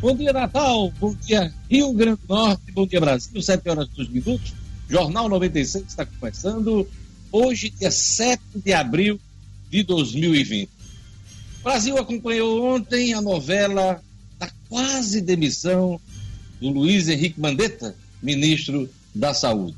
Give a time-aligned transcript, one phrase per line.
[0.00, 0.90] Bom dia, Natal.
[0.98, 2.72] Bom dia, Rio Grande do Norte.
[2.72, 3.42] Bom dia, Brasil.
[3.42, 4.54] 7 horas e 2 minutos.
[4.88, 6.88] Jornal 96 está começando.
[7.30, 9.20] Hoje, dia 7 de abril
[9.68, 10.70] de 2020.
[11.60, 14.02] O Brasil acompanhou ontem a novela
[14.38, 16.00] da quase demissão
[16.58, 19.76] do Luiz Henrique Mandetta, ministro da Saúde.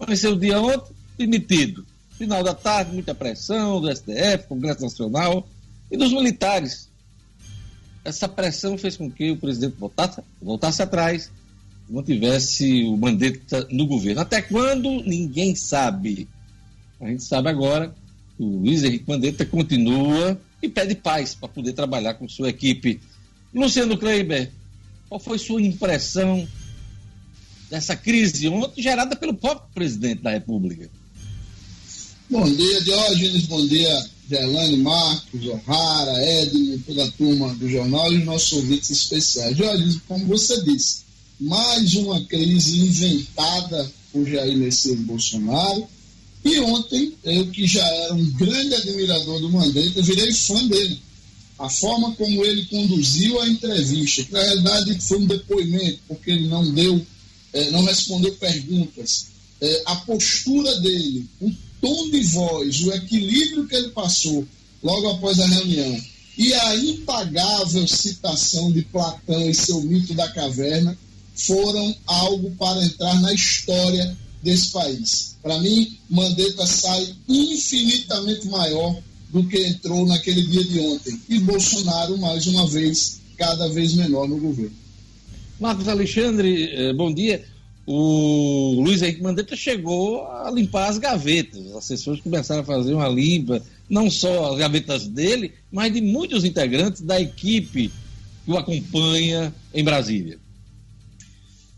[0.00, 1.84] Apareceu o dia ontem, demitido.
[2.16, 5.46] Final da tarde, muita pressão do STF, Congresso Nacional
[5.90, 6.88] e dos militares.
[8.04, 11.30] Essa pressão fez com que o presidente voltasse, voltasse atrás,
[11.88, 14.20] não tivesse o Mandetta no governo.
[14.20, 15.02] Até quando?
[15.02, 16.28] Ninguém sabe.
[17.00, 17.94] A gente sabe agora
[18.36, 23.00] que o Luiz Henrique Mandetta continua e pede paz para poder trabalhar com sua equipe.
[23.54, 24.50] Luciano Kleiber,
[25.08, 26.46] qual foi sua impressão
[27.70, 30.90] dessa crise ontem gerada pelo próprio presidente da República?
[32.28, 38.18] Bom dia, Diógenes, bom dia, Gelane, Marcos, O'Hara, Edno, toda a turma do jornal e
[38.18, 39.56] os nossos ouvintes especiais.
[39.56, 41.04] Diógenes, como você disse,
[41.38, 45.86] mais uma crise inventada por Jair Messias Bolsonaro.
[46.44, 51.00] E ontem, eu que já era um grande admirador do Mandetta, virei fã dele.
[51.58, 56.48] A forma como ele conduziu a entrevista, que na realidade foi um depoimento, porque ele
[56.48, 57.04] não deu,
[57.52, 59.26] eh, não respondeu perguntas.
[59.60, 61.50] Eh, a postura dele, o
[61.84, 64.46] tom de voz, o equilíbrio que ele passou
[64.82, 66.00] logo após a reunião
[66.38, 70.96] e a impagável citação de Platão e seu mito da caverna
[71.34, 75.36] foram algo para entrar na história desse país.
[75.42, 78.96] Para mim, Mandetta sai infinitamente maior
[79.28, 81.20] do que entrou naquele dia de ontem.
[81.28, 84.74] E Bolsonaro, mais uma vez, cada vez menor no governo.
[85.60, 87.44] Marcos Alexandre, eh, bom dia.
[87.86, 91.60] O Luiz Henrique Mandetta chegou a limpar as gavetas.
[91.60, 96.44] Os assessores começaram a fazer uma limpa, não só as gavetas dele, mas de muitos
[96.44, 97.90] integrantes da equipe
[98.44, 100.38] que o acompanha em Brasília.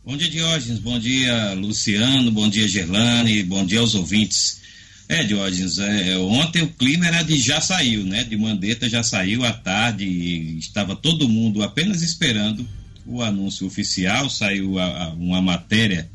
[0.04, 0.78] Bom dia, Diógenes.
[0.78, 2.30] Bom dia, Luciano.
[2.30, 3.42] Bom dia, Gerlane.
[3.42, 4.60] Bom dia aos ouvintes.
[5.08, 8.22] É, Diógenes, é, é, ontem o clima era de já saiu, né?
[8.22, 12.66] De Mandetta já saiu à tarde e estava todo mundo apenas esperando
[13.06, 14.28] o anúncio oficial.
[14.28, 16.10] Saiu a, a, uma matéria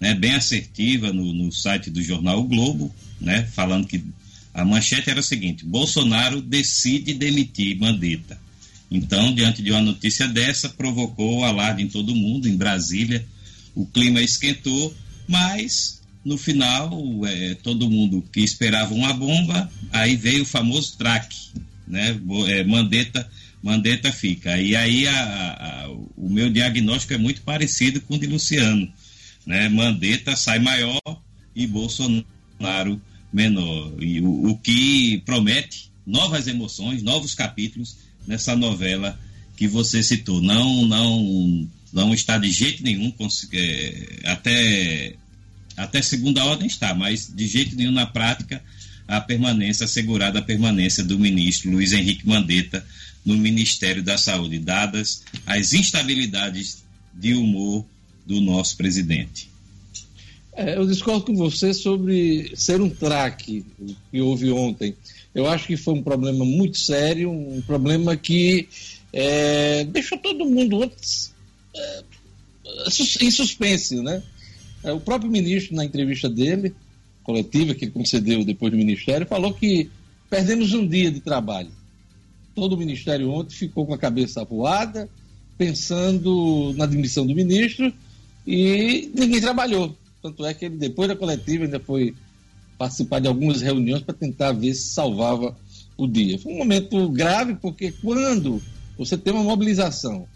[0.00, 3.48] né, bem assertiva no, no site do jornal o Globo, né?
[3.54, 4.04] Falando que
[4.52, 8.38] a manchete era a seguinte: Bolsonaro decide demitir Mandetta.
[8.90, 13.26] Então, diante de uma notícia dessa, provocou alarde em todo mundo, em Brasília
[13.74, 14.94] o clima esquentou,
[15.26, 21.36] mas no final é, todo mundo que esperava uma bomba, aí veio o famoso traque,
[21.86, 22.18] né?
[22.48, 23.28] É, Mandetta,
[23.64, 24.60] Mandetta fica.
[24.60, 28.86] E aí a, a, o meu diagnóstico é muito parecido com o de Luciano,
[29.46, 29.70] né?
[29.70, 31.00] Mandetta sai maior
[31.56, 33.00] e Bolsonaro
[33.32, 33.94] menor.
[34.02, 39.18] E o, o que promete novas emoções, novos capítulos nessa novela
[39.56, 40.42] que você citou.
[40.42, 43.14] Não, não não está de jeito nenhum,
[43.52, 45.14] é, até,
[45.74, 48.62] até segunda ordem está, mas de jeito nenhum na prática
[49.08, 52.84] a permanência, assegurada a permanência do ministro Luiz Henrique Mandetta
[53.24, 57.84] no Ministério da Saúde, dadas as instabilidades de humor
[58.26, 59.48] do nosso presidente.
[60.56, 63.64] É, eu discordo com você sobre ser um traque
[64.10, 64.94] que houve ontem.
[65.34, 68.68] Eu acho que foi um problema muito sério, um problema que
[69.12, 70.88] é, deixou todo mundo
[71.74, 72.02] é,
[73.20, 74.22] em suspense, né?
[74.84, 76.72] É, o próprio ministro, na entrevista dele,
[77.24, 79.90] coletiva que ele concedeu depois do ministério, falou que
[80.30, 81.70] perdemos um dia de trabalho.
[82.54, 85.08] Todo o ministério ontem ficou com a cabeça voada,
[85.58, 87.92] pensando na admissão do ministro,
[88.46, 89.96] e ninguém trabalhou.
[90.22, 92.14] Tanto é que ele, depois da coletiva, ainda foi
[92.78, 95.56] participar de algumas reuniões para tentar ver se salvava
[95.96, 96.38] o dia.
[96.38, 98.60] Foi um momento grave, porque quando
[98.96, 100.26] você tem uma mobilização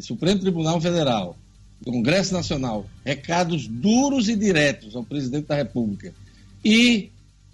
[0.00, 1.36] Supremo Tribunal Federal,
[1.84, 6.14] Congresso Nacional, recados duros e diretos ao presidente da República
[6.64, 7.10] e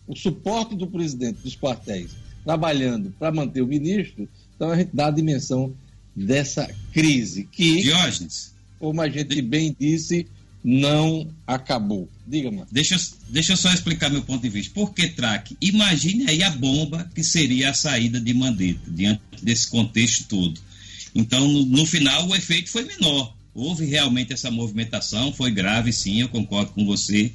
[0.07, 2.13] o suporte do presidente dos quartéis
[2.47, 5.75] trabalhando para manter o ministro, então a gente dá a dimensão
[6.15, 10.29] dessa crise que, Diógenes, como a gente bem disse,
[10.63, 12.09] não acabou.
[12.25, 12.73] Diga, Marcos.
[12.73, 12.97] Deixa,
[13.29, 14.73] deixa eu só explicar meu ponto de vista.
[14.73, 15.57] Por que traque?
[15.61, 20.61] Imagine aí a bomba que seria a saída de Mandetta, diante desse contexto todo.
[21.17, 23.35] Então, no, no final, o efeito foi menor.
[23.53, 27.33] Houve realmente essa movimentação, foi grave, sim, eu concordo com você.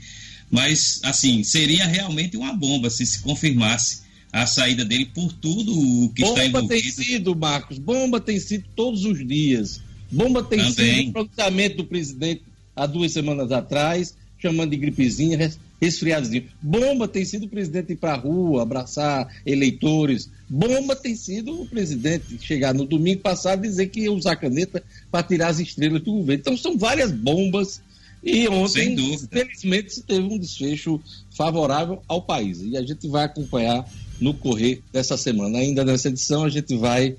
[0.49, 6.09] Mas, assim, seria realmente uma bomba se se confirmasse a saída dele por tudo o
[6.09, 6.61] que bomba está envolvido.
[6.61, 9.81] Bomba tem sido, Marcos, bomba tem sido todos os dias.
[10.11, 10.73] Bomba tem Também.
[10.73, 12.43] sido o pronunciamento do presidente
[12.75, 15.51] há duas semanas atrás, chamando de gripezinha,
[15.81, 16.45] resfriadozinho.
[16.61, 20.29] Bomba tem sido o presidente ir para a rua, abraçar eleitores.
[20.49, 24.83] Bomba tem sido o presidente chegar no domingo passado e dizer que ia usar caneta
[25.09, 26.41] para tirar as estrelas do governo.
[26.41, 27.81] Então são várias bombas.
[28.23, 28.95] E ontem,
[29.31, 31.01] felizmente, se teve um desfecho
[31.35, 32.61] favorável ao país.
[32.61, 33.83] E a gente vai acompanhar
[34.21, 35.57] no correr dessa semana.
[35.57, 37.15] Ainda nessa edição, a gente vai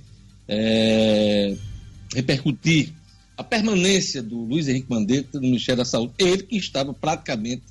[0.49, 1.54] é,
[2.14, 2.93] repercutir
[3.37, 6.12] a permanência do Luiz Henrique Mandetta no Ministério da Saúde.
[6.19, 7.62] Ele que estava praticamente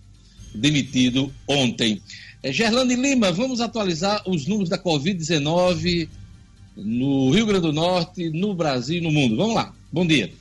[0.54, 2.02] demitido ontem.
[2.44, 6.10] É, Gerlane Lima, vamos atualizar os números da Covid-19
[6.76, 9.38] no Rio Grande do Norte, no Brasil e no mundo.
[9.38, 9.74] Vamos lá.
[9.92, 10.32] Bom dia.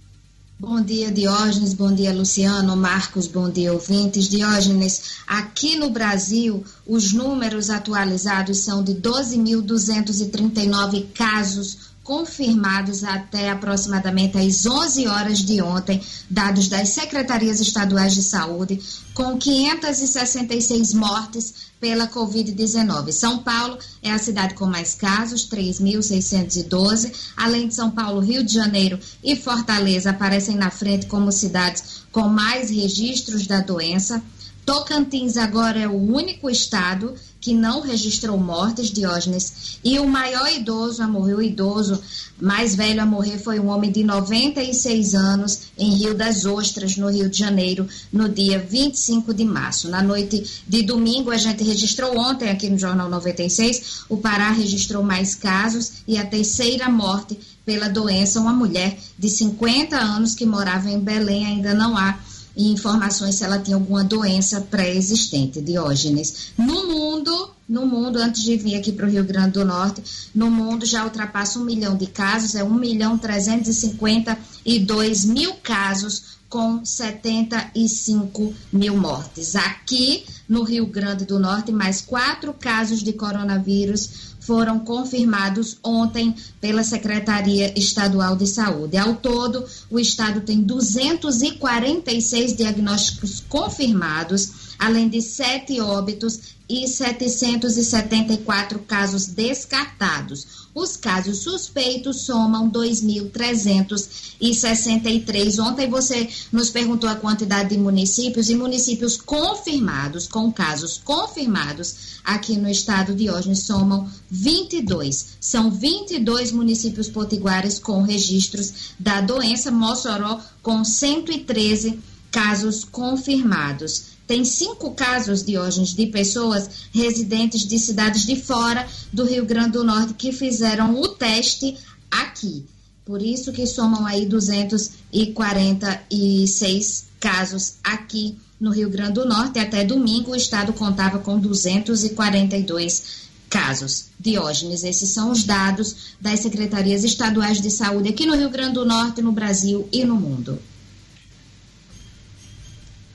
[0.61, 1.73] Bom dia, Diógenes.
[1.73, 2.77] Bom dia, Luciano.
[2.77, 4.29] Marcos, bom dia, ouvintes.
[4.29, 14.67] Diógenes, aqui no Brasil, os números atualizados são de 12.239 casos confirmados até aproximadamente às
[14.67, 18.81] 11 horas de ontem, dados das secretarias estaduais de saúde,
[19.15, 23.13] com 566 mortes pela Covid-19.
[23.13, 27.13] São Paulo é a cidade com mais casos, 3.612.
[27.37, 32.23] Além de São Paulo, Rio de Janeiro e Fortaleza aparecem na frente como cidades com
[32.23, 34.21] mais registros da doença.
[34.67, 41.03] Tocantins agora é o único estado que não registrou mortes, Diógenes, e o maior idoso
[41.03, 42.01] a morrer, o idoso
[42.41, 47.09] mais velho a morrer foi um homem de 96 anos em Rio das Ostras, no
[47.09, 49.89] Rio de Janeiro, no dia 25 de março.
[49.89, 55.03] Na noite de domingo, a gente registrou ontem aqui no Jornal 96, o Pará registrou
[55.03, 60.91] mais casos e a terceira morte pela doença, uma mulher de 50 anos que morava
[60.91, 62.19] em Belém, ainda não há
[62.57, 66.53] e informações se ela tinha alguma doença pré-existente, Diógenes.
[66.57, 70.03] No mundo, no mundo, antes de vir aqui para o Rio Grande do Norte,
[70.35, 76.85] no mundo já ultrapassa um milhão de casos, é 1 milhão 352 mil casos com
[76.85, 79.55] 75 mil mortes.
[79.55, 86.83] Aqui no Rio Grande do Norte, mais quatro casos de coronavírus foram confirmados ontem pela
[86.83, 88.97] Secretaria Estadual de Saúde.
[88.97, 99.27] Ao todo, o estado tem 246 diagnósticos confirmados, além de sete óbitos e 774 casos
[99.27, 100.47] descartados.
[100.75, 105.59] Os casos suspeitos somam 2.363.
[105.59, 112.57] Ontem você nos perguntou a quantidade de municípios e municípios confirmados, com casos confirmados aqui
[112.57, 115.37] no estado de hoje, somam 22.
[115.41, 122.01] São 22 municípios potiguares com registros da doença, Mossoró com 113
[122.31, 129.45] casos confirmados tem cinco casos, Diógenes, de pessoas residentes de cidades de fora do Rio
[129.45, 131.77] Grande do Norte que fizeram o teste
[132.09, 132.65] aqui.
[133.05, 139.59] Por isso que somam aí 246 casos aqui no Rio Grande do Norte.
[139.59, 143.03] Até domingo o estado contava com 242
[143.49, 144.11] casos.
[144.17, 148.87] Diógenes, esses são os dados das secretarias estaduais de saúde aqui no Rio Grande do
[148.87, 150.57] Norte, no Brasil e no mundo.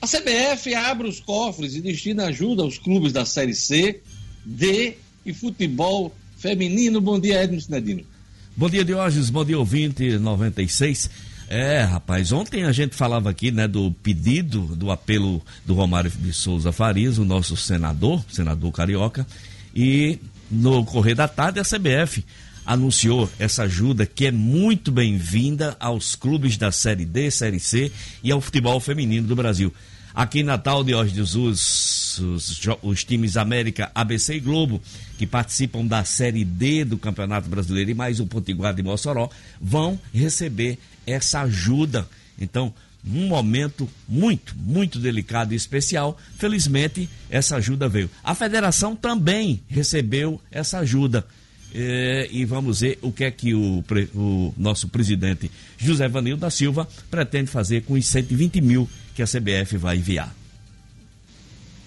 [0.06, 4.00] A CBF abre os cofres e destina ajuda aos clubes da Série C,
[4.44, 4.94] D
[5.24, 7.00] e futebol feminino.
[7.00, 8.04] Bom dia, Edmo Sinedino.
[8.56, 9.30] Bom dia, Diógenes.
[9.30, 11.10] Bom dia, ouvinte 96.
[11.48, 16.32] É, rapaz, ontem a gente falava aqui, né, do pedido, do apelo do Romário de
[16.32, 19.26] Souza Farias, o nosso senador, senador carioca,
[19.74, 22.24] e no correr da tarde a CBF
[22.64, 27.90] anunciou essa ajuda que é muito bem-vinda aos clubes da Série D, Série C
[28.22, 29.72] e ao futebol feminino do Brasil.
[30.16, 34.80] Aqui em Natal, de Jesus, os, os times América, ABC e Globo,
[35.18, 39.28] que participam da Série D do Campeonato Brasileiro e mais o Potiguar de Mossoró,
[39.60, 42.08] vão receber essa ajuda.
[42.40, 42.72] Então,
[43.06, 46.18] um momento muito, muito delicado e especial.
[46.38, 48.08] Felizmente, essa ajuda veio.
[48.24, 51.26] A federação também recebeu essa ajuda.
[51.74, 56.48] É, e vamos ver o que é que o, o nosso presidente José Vanil da
[56.48, 60.32] Silva pretende fazer com os 120 mil que a CBF vai enviar.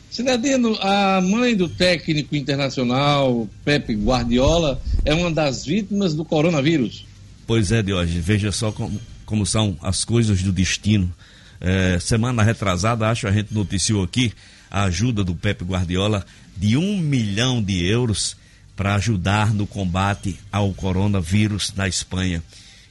[0.09, 7.05] Cidadino, a mãe do técnico internacional Pepe Guardiola é uma das vítimas do coronavírus.
[7.45, 8.19] Pois é, hoje.
[8.19, 11.13] veja só como, como são as coisas do destino.
[11.61, 14.33] É, semana retrasada, acho a gente noticiou aqui
[14.71, 16.25] a ajuda do Pepe Guardiola
[16.57, 18.35] de um milhão de euros
[18.75, 22.41] para ajudar no combate ao coronavírus na Espanha.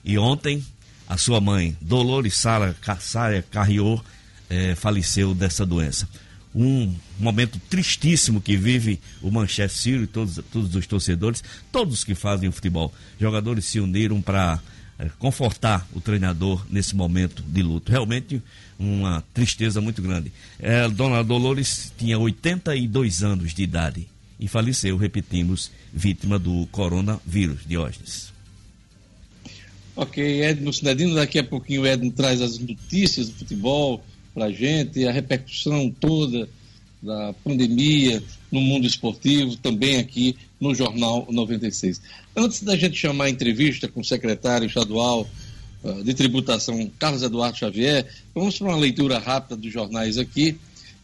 [0.05, 0.65] E ontem,
[1.09, 2.77] a sua mãe, Dolores Sara
[3.51, 4.05] Carrior,
[4.49, 6.09] é, faleceu dessa doença.
[6.55, 12.49] Um momento tristíssimo que vive o Manchester City, todos, todos os torcedores, todos que fazem
[12.49, 12.93] o futebol.
[13.21, 14.61] Jogadores se uniram para
[14.99, 17.93] é, confortar o treinador nesse momento de luto.
[17.93, 18.43] Realmente
[18.79, 20.33] uma tristeza muito grande.
[20.59, 24.09] É, Dona Dolores tinha 82 anos de idade
[24.41, 28.33] e faleceu, repetimos, vítima do coronavírus, Diógenes.
[29.97, 34.05] Ok, Edno Cidadino, daqui a pouquinho o Edno traz as notícias do futebol
[34.39, 36.49] para a gente, a repercussão toda
[37.03, 42.01] da pandemia no mundo esportivo, também aqui no Jornal 96.
[42.37, 45.29] Antes da gente chamar a entrevista com o secretário estadual
[45.83, 50.57] uh, de tributação, Carlos Eduardo Xavier, vamos para uma leitura rápida dos jornais aqui.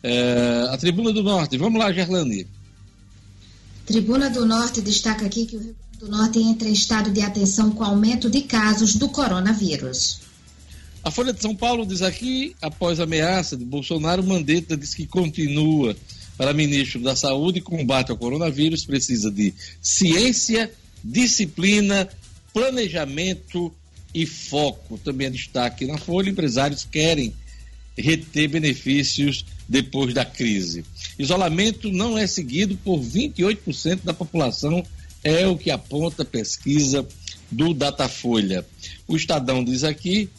[0.05, 2.47] Uh, a Tribuna do Norte, vamos lá, Gerlani.
[3.85, 7.21] Tribuna do Norte destaca aqui que o Rio Grande do Norte entra em estado de
[7.21, 10.24] atenção com aumento de casos do coronavírus.
[11.05, 15.07] A Folha de São Paulo diz aqui, após a ameaça de Bolsonaro, Mandetta diz que
[15.07, 15.95] continua
[16.39, 20.73] para ministro da Saúde e combate ao coronavírus precisa de ciência,
[21.05, 22.09] disciplina,
[22.55, 23.71] planejamento
[24.15, 24.97] e foco.
[24.97, 27.35] Também destaque na Folha, empresários querem
[27.99, 30.87] reter benefícios depois da crise.
[31.19, 34.83] Isolamento não é seguido por 28% da população,
[35.23, 37.07] é o que aponta a pesquisa
[37.51, 38.65] do Datafolha.
[39.07, 40.31] O Estadão diz aqui,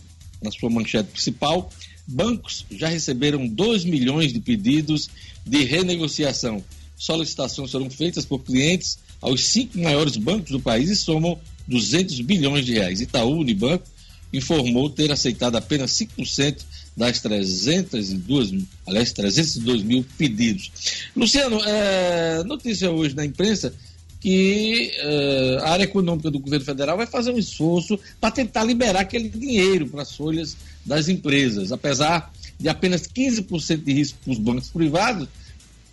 [0.46, 1.70] na sua manchete principal,
[2.08, 5.10] bancos já receberam 2 milhões de pedidos
[5.46, 6.64] de renegociação.
[6.96, 11.38] Solicitações foram feitas por clientes aos cinco maiores bancos do país e somam
[11.68, 13.02] 200 bilhões de reais.
[13.02, 13.86] Itaú Unibanco
[14.32, 16.58] informou ter aceitado apenas 5%
[16.96, 20.72] das 302, aliás, 302 mil pedidos.
[21.16, 23.74] Luciano, é, notícia hoje na imprensa
[24.26, 29.02] que uh, a área econômica do governo federal vai fazer um esforço para tentar liberar
[29.02, 31.72] aquele dinheiro para as folhas das empresas.
[31.72, 35.28] Apesar de apenas 15% de risco para os bancos privados,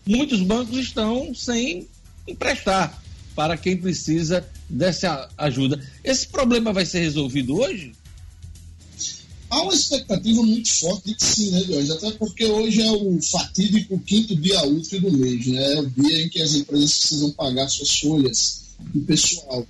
[0.06, 1.86] muitos bancos estão sem
[2.26, 3.02] emprestar
[3.36, 5.78] para quem precisa dessa ajuda.
[6.02, 7.92] Esse problema vai ser resolvido hoje?
[9.52, 11.92] Há uma expectativa muito forte de que sim, né, Jorge?
[11.92, 15.74] Até porque hoje é o fatídico quinto dia útil do mês, né?
[15.74, 18.62] É o dia em que as empresas precisam pagar suas folhas
[18.94, 19.66] de pessoal.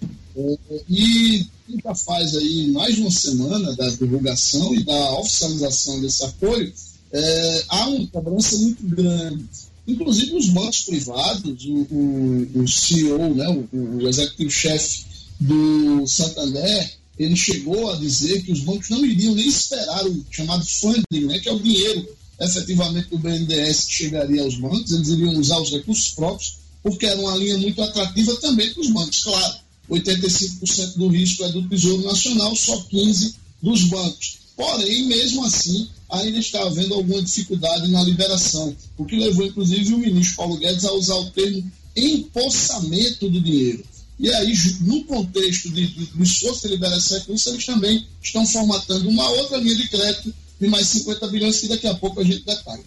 [0.89, 1.45] E
[1.83, 6.73] já faz aí mais de uma semana da divulgação e da oficialização desse apoio,
[7.13, 9.45] é, há uma cobrança muito grande.
[9.89, 15.07] Inclusive os bancos privados, o, o, o CEO, né, o, o executivo-chefe
[15.41, 20.65] do Santander, ele chegou a dizer que os bancos não iriam nem esperar o chamado
[20.65, 22.09] funding, né, que é o dinheiro
[22.41, 27.21] efetivamente do BNDES que chegaria aos bancos, eles iriam usar os recursos próprios, porque era
[27.21, 29.23] uma linha muito atrativa também para os bancos.
[29.23, 29.55] Claro,
[29.91, 34.39] 85% do risco é do Tesouro Nacional, só 15% dos bancos.
[34.57, 39.99] Porém, mesmo assim, ainda está havendo alguma dificuldade na liberação, o que levou, inclusive, o
[39.99, 43.85] ministro Paulo Guedes a usar o termo empossamento do dinheiro.
[44.23, 48.47] E aí, no contexto de, de, do esforço de liberar esse recurso, eles também estão
[48.47, 52.25] formatando uma outra linha de crédito de mais 50 bilhões, que daqui a pouco a
[52.25, 52.85] gente detalha.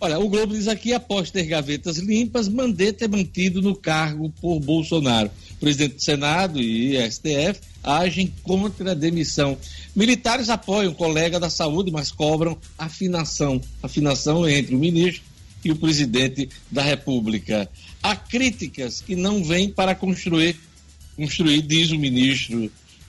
[0.00, 4.58] Olha, o Globo diz aqui, após ter gavetas limpas, Mandetta é mantido no cargo por
[4.58, 5.30] Bolsonaro.
[5.52, 9.56] O presidente do Senado e STF agem contra a demissão.
[9.94, 13.60] Militares apoiam colega da saúde, mas cobram afinação.
[13.80, 15.22] Afinação entre o ministro
[15.64, 17.70] e o presidente da República.
[18.02, 20.56] Há críticas que não vêm para construir,
[21.16, 22.64] construir diz o ministro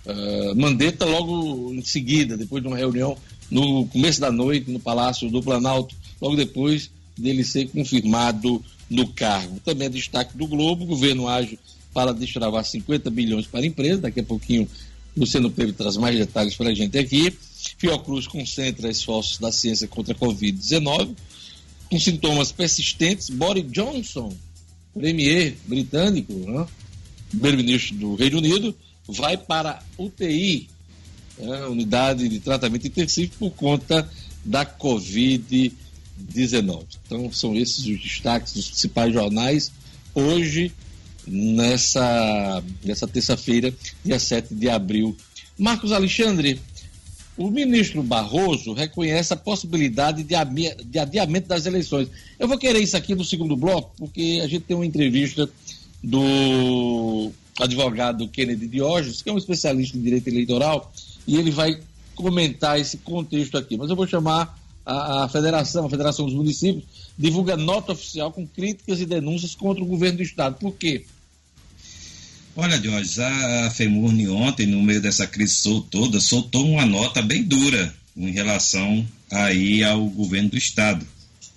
[0.05, 3.17] uh, Mandetta logo em seguida, depois de uma reunião
[3.50, 9.59] no começo da noite no Palácio do Planalto, logo depois dele ser confirmado no cargo.
[9.59, 11.57] Também é destaque do Globo, o governo age
[11.93, 14.67] para destravar 50 bilhões para a empresa, daqui a pouquinho
[15.15, 17.31] Luciano Pedro traz mais detalhes para a gente aqui.
[17.77, 21.15] Fiocruz concentra esforços da ciência contra a Covid-19.
[21.89, 24.35] Com sintomas persistentes, Boris Johnson
[24.93, 26.67] premier britânico, né,
[27.29, 28.75] primeiro-ministro do Reino Unido,
[29.07, 30.67] vai para UTI,
[31.38, 34.09] né, unidade de tratamento intensivo, por conta
[34.45, 36.85] da Covid-19.
[37.05, 39.71] Então, são esses os destaques dos principais jornais
[40.13, 40.71] hoje,
[41.25, 43.73] nessa, nessa terça-feira,
[44.03, 45.15] dia 7 de abril.
[45.57, 46.59] Marcos Alexandre,
[47.37, 52.07] o ministro Barroso reconhece a possibilidade de, adiamento das eleições.
[52.37, 55.49] Eu vou querer isso aqui no segundo bloco, porque a gente tem uma entrevista
[56.03, 60.91] do advogado Kennedy Diógenes, que é um especialista em direito eleitoral,
[61.27, 61.79] e ele vai
[62.15, 63.77] comentar esse contexto aqui.
[63.77, 66.83] Mas eu vou chamar a, a federação, a Federação dos Municípios,
[67.17, 70.57] divulga nota oficial com críticas e denúncias contra o governo do Estado.
[70.59, 71.05] Por quê?
[72.55, 77.91] Olha, Jorge, a FEMURNE ontem, no meio dessa crise toda, soltou uma nota bem dura
[78.15, 81.05] em relação aí ao governo do Estado.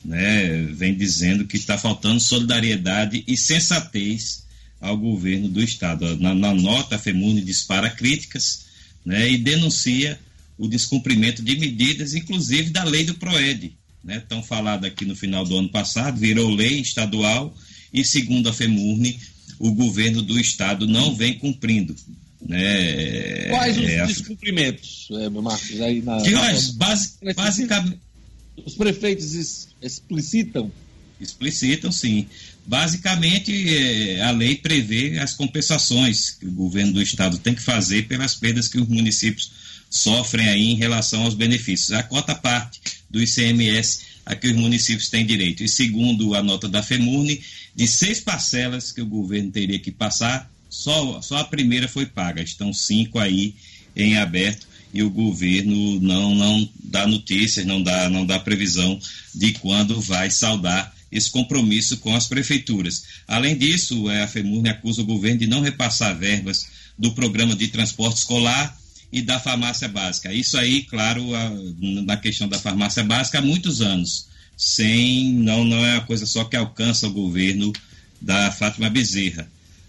[0.02, 0.62] Né?
[0.72, 4.44] Vem dizendo que está faltando solidariedade e sensatez
[4.80, 6.16] ao governo do Estado.
[6.16, 8.64] Na, na nota, a FEMUNE dispara críticas
[9.04, 10.18] né, e denuncia
[10.56, 15.44] o descumprimento de medidas, inclusive da lei do PROED, né, tão falada aqui no final
[15.44, 17.54] do ano passado, virou lei estadual
[17.92, 19.18] e, segundo a FEMURNE,
[19.58, 21.94] o governo do Estado não vem cumprindo.
[22.46, 25.80] Né, Quais os é, descumprimentos, é, Marcos?
[25.80, 26.30] Aí na, que.
[26.74, 27.98] Base, basicamente.
[28.64, 30.70] Os prefeitos explicitam?
[31.20, 32.26] Explicitam, sim.
[32.66, 38.06] Basicamente, é, a lei prevê as compensações que o governo do Estado tem que fazer
[38.06, 39.50] pelas perdas que os municípios
[39.88, 41.92] sofrem aí em relação aos benefícios.
[41.92, 45.62] A cota parte do ICMS a que os municípios têm direito.
[45.62, 47.40] E segundo a nota da FEMURNE,
[47.74, 52.42] de seis parcelas que o governo teria que passar, só, só a primeira foi paga.
[52.42, 53.54] Estão cinco aí
[53.94, 58.98] em aberto e o governo não, não dá notícias, não dá, não dá previsão
[59.32, 63.04] de quando vai saldar esse compromisso com as prefeituras.
[63.28, 66.66] Além disso, é, a FEMURNE acusa o governo de não repassar verbas
[66.98, 68.76] do programa de transporte escolar
[69.12, 70.32] e da farmácia básica.
[70.32, 75.84] Isso aí, claro, a, na questão da farmácia básica há muitos anos, sem não não
[75.84, 77.72] é uma coisa só que alcança o governo
[78.20, 79.48] da Fátima Bezerra,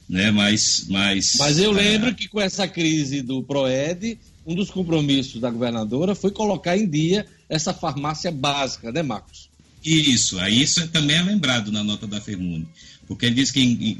[0.09, 0.31] né?
[0.31, 5.49] Mas mas Mas eu lembro que com essa crise do Proed, um dos compromissos da
[5.49, 9.49] governadora foi colocar em dia essa farmácia básica, né, Marcos?
[9.83, 12.67] Isso, aí isso também é lembrado na nota da Fermune,
[13.07, 13.97] porque ele diz que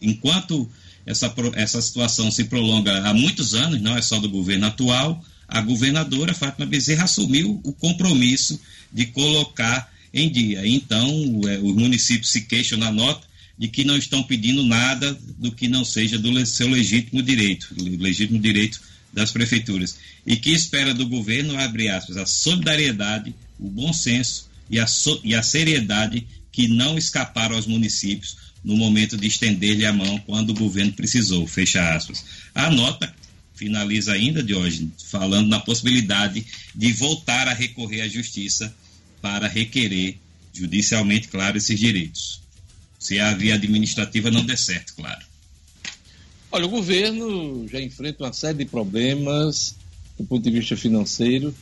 [0.00, 0.68] enquanto
[1.06, 5.60] essa, essa situação se prolonga há muitos anos, não é só do governo atual, a
[5.62, 8.60] governadora Fátima Bezerra assumiu o compromisso
[8.92, 10.66] de colocar em dia.
[10.66, 11.08] Então,
[11.46, 13.26] é, os municípios se queixam na nota
[13.58, 18.38] de que não estão pedindo nada do que não seja do seu legítimo direito, legítimo
[18.38, 18.80] direito
[19.12, 19.96] das prefeituras.
[20.26, 25.20] E que espera do governo, abre aspas, a solidariedade, o bom senso e a, so,
[25.24, 30.50] e a seriedade que não escaparam aos municípios no momento de estender-lhe a mão quando
[30.50, 32.24] o governo precisou, fecha aspas.
[32.54, 33.14] A nota
[33.54, 38.74] finaliza ainda, de hoje falando na possibilidade de voltar a recorrer à justiça
[39.20, 40.16] para requerer
[40.52, 42.40] judicialmente, claro, esses direitos.
[42.98, 45.24] Se a via administrativa não der certo, claro.
[46.50, 49.76] Olha, o governo já enfrenta uma série de problemas
[50.18, 51.54] do ponto de vista financeiro,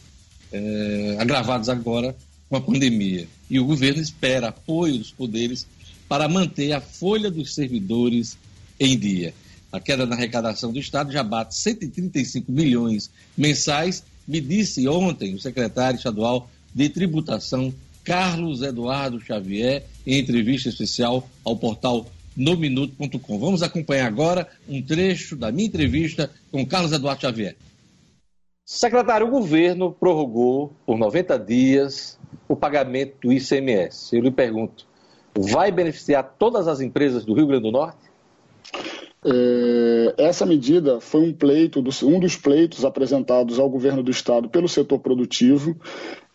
[0.50, 2.16] é, agravados agora
[2.48, 3.28] com a pandemia.
[3.50, 5.66] E o governo espera apoio dos poderes
[6.08, 8.36] para manter a folha dos servidores
[8.78, 9.34] em dia.
[9.72, 15.40] A queda na arrecadação do Estado já bate 135 milhões mensais, me disse ontem o
[15.40, 17.72] secretário estadual de tributação,
[18.04, 23.38] Carlos Eduardo Xavier, em entrevista especial ao portal nominuto.com.
[23.38, 27.56] Vamos acompanhar agora um trecho da minha entrevista com Carlos Eduardo Xavier.
[28.64, 34.14] Secretário, o governo prorrogou por 90 dias o pagamento do ICMS.
[34.14, 34.85] Eu lhe pergunto,
[35.36, 38.06] vai beneficiar todas as empresas do Rio Grande do Norte?
[39.28, 44.68] É, essa medida foi um pleito, um dos pleitos apresentados ao governo do estado pelo
[44.68, 45.76] setor produtivo.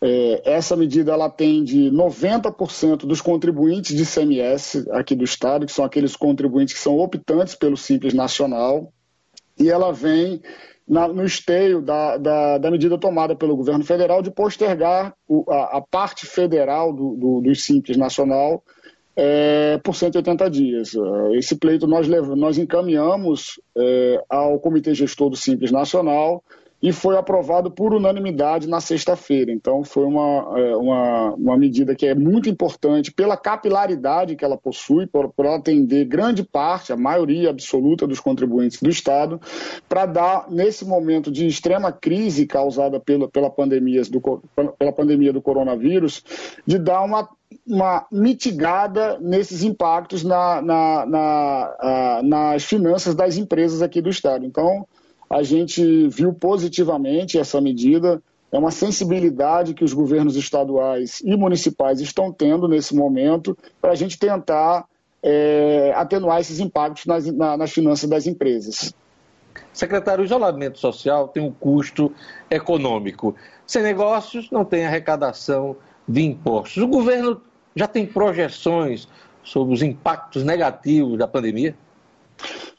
[0.00, 5.84] É, essa medida ela atende 90% dos contribuintes de ICMS aqui do estado, que são
[5.84, 8.92] aqueles contribuintes que são optantes pelo Simples Nacional,
[9.58, 10.42] e ela vem
[10.86, 15.78] na, no esteio da, da, da, medida tomada pelo governo federal de postergar o, a,
[15.78, 18.62] a, parte federal do, do, do Simples Nacional
[19.16, 20.94] é, por 180 dias.
[20.94, 26.42] É, esse pleito nós, nós encaminhamos é, ao Comitê Gestor do Simples Nacional
[26.82, 29.52] e foi aprovado por unanimidade na sexta-feira.
[29.52, 34.58] Então, foi uma, é, uma, uma, medida que é muito importante pela capilaridade que ela
[34.58, 39.40] possui, por, por atender grande parte, a maioria absoluta dos contribuintes do Estado,
[39.88, 44.20] para dar, nesse momento de extrema crise causada pela, pela, pandemia do,
[44.76, 46.24] pela pandemia do coronavírus,
[46.66, 47.28] de dar uma
[47.66, 54.44] uma mitigada nesses impactos na, na, na, nas finanças das empresas aqui do Estado.
[54.44, 54.86] Então,
[55.30, 58.22] a gente viu positivamente essa medida.
[58.50, 63.94] É uma sensibilidade que os governos estaduais e municipais estão tendo nesse momento para a
[63.94, 64.84] gente tentar
[65.22, 68.92] é, atenuar esses impactos nas, na, nas finanças das empresas.
[69.72, 72.12] Secretário, o isolamento social tem um custo
[72.50, 73.34] econômico.
[73.66, 76.82] Sem negócios, não tem arrecadação de impostos.
[76.82, 77.40] O governo
[77.74, 79.08] já tem projeções
[79.42, 81.74] sobre os impactos negativos da pandemia?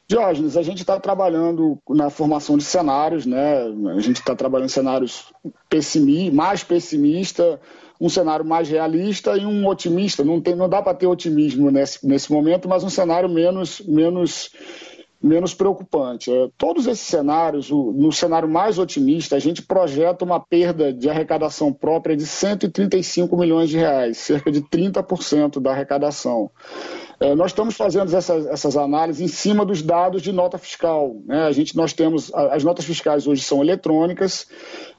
[0.07, 3.63] Diógenes, a gente está trabalhando na formação de cenários, né?
[3.95, 5.33] A gente está trabalhando cenários
[5.69, 7.59] pessimi, mais pessimista,
[7.99, 10.23] um cenário mais realista e um otimista.
[10.23, 14.51] Não, tem, não dá para ter otimismo nesse, nesse momento, mas um cenário menos, menos
[15.23, 16.29] menos preocupante.
[16.29, 21.09] É, todos esses cenários, o, no cenário mais otimista, a gente projeta uma perda de
[21.09, 26.51] arrecadação própria de 135 milhões de reais, cerca de 30% da arrecadação.
[27.21, 31.15] É, nós estamos fazendo essas, essas, análises em cima dos dados de nota fiscal.
[31.25, 31.43] Né?
[31.43, 34.45] A gente, nós temos, as notas fiscais hoje são eletrônicas,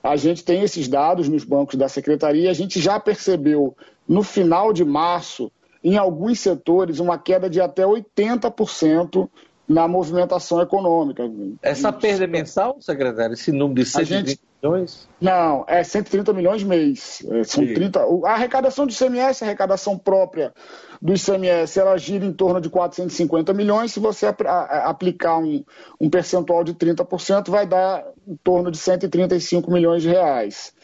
[0.03, 3.77] a gente tem esses dados nos bancos da Secretaria, a gente já percebeu
[4.09, 9.29] no final de março, em alguns setores, uma queda de até 80%
[9.67, 11.23] na movimentação econômica.
[11.63, 14.41] Essa perda mensal, secretário, esse número de 130 gente...
[14.63, 15.09] milhões?
[15.21, 17.27] Não, é 130 milhões mês.
[17.31, 18.01] É, são 30...
[18.25, 20.53] A arrecadação do ICMS, a arrecadação própria
[21.01, 23.93] do ICMS, ela gira em torno de 450 milhões.
[23.93, 25.65] Se você aplicar um,
[25.99, 30.75] um percentual de 30%, vai dar em torno de 135 milhões de reais.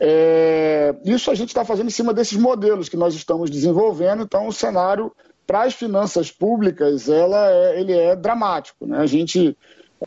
[0.00, 0.92] É...
[1.04, 4.52] isso a gente está fazendo em cima desses modelos que nós estamos desenvolvendo, então o
[4.52, 5.12] cenário
[5.46, 8.86] para as finanças públicas, ela é, ele é dramático.
[8.86, 8.98] Né?
[8.98, 9.56] A gente,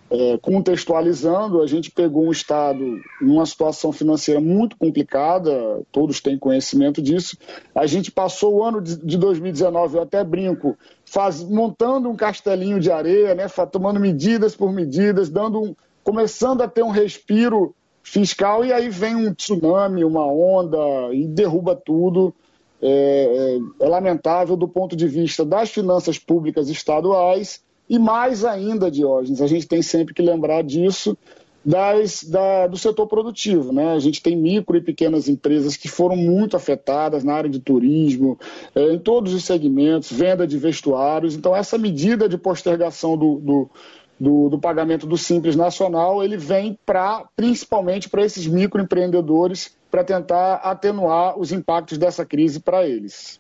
[0.10, 7.02] é, contextualizando, a gente pegou um Estado numa situação financeira muito complicada, todos têm conhecimento
[7.02, 7.38] disso.
[7.76, 12.80] A gente passou o ano de, de 2019, eu até brinco, faz, montando um castelinho
[12.80, 13.47] de areia, né?
[13.71, 19.15] tomando medidas por medidas, dando um, começando a ter um respiro fiscal, e aí vem
[19.15, 20.78] um tsunami, uma onda,
[21.13, 22.34] e derruba tudo
[22.82, 28.92] é, é, é lamentável do ponto de vista das finanças públicas estaduais e mais ainda,
[28.92, 31.18] Diógenes, a gente tem sempre que lembrar disso,
[31.63, 33.72] das, da, do setor produtivo.
[33.72, 33.94] Né?
[33.94, 38.38] A gente tem micro e pequenas empresas que foram muito afetadas na área de turismo,
[38.76, 41.36] é, em todos os segmentos, venda de vestuários.
[41.36, 43.70] Então, essa medida de postergação do, do,
[44.19, 50.56] do, do pagamento do Simples Nacional, ele vem para principalmente para esses microempreendedores para tentar
[50.56, 53.39] atenuar os impactos dessa crise para eles.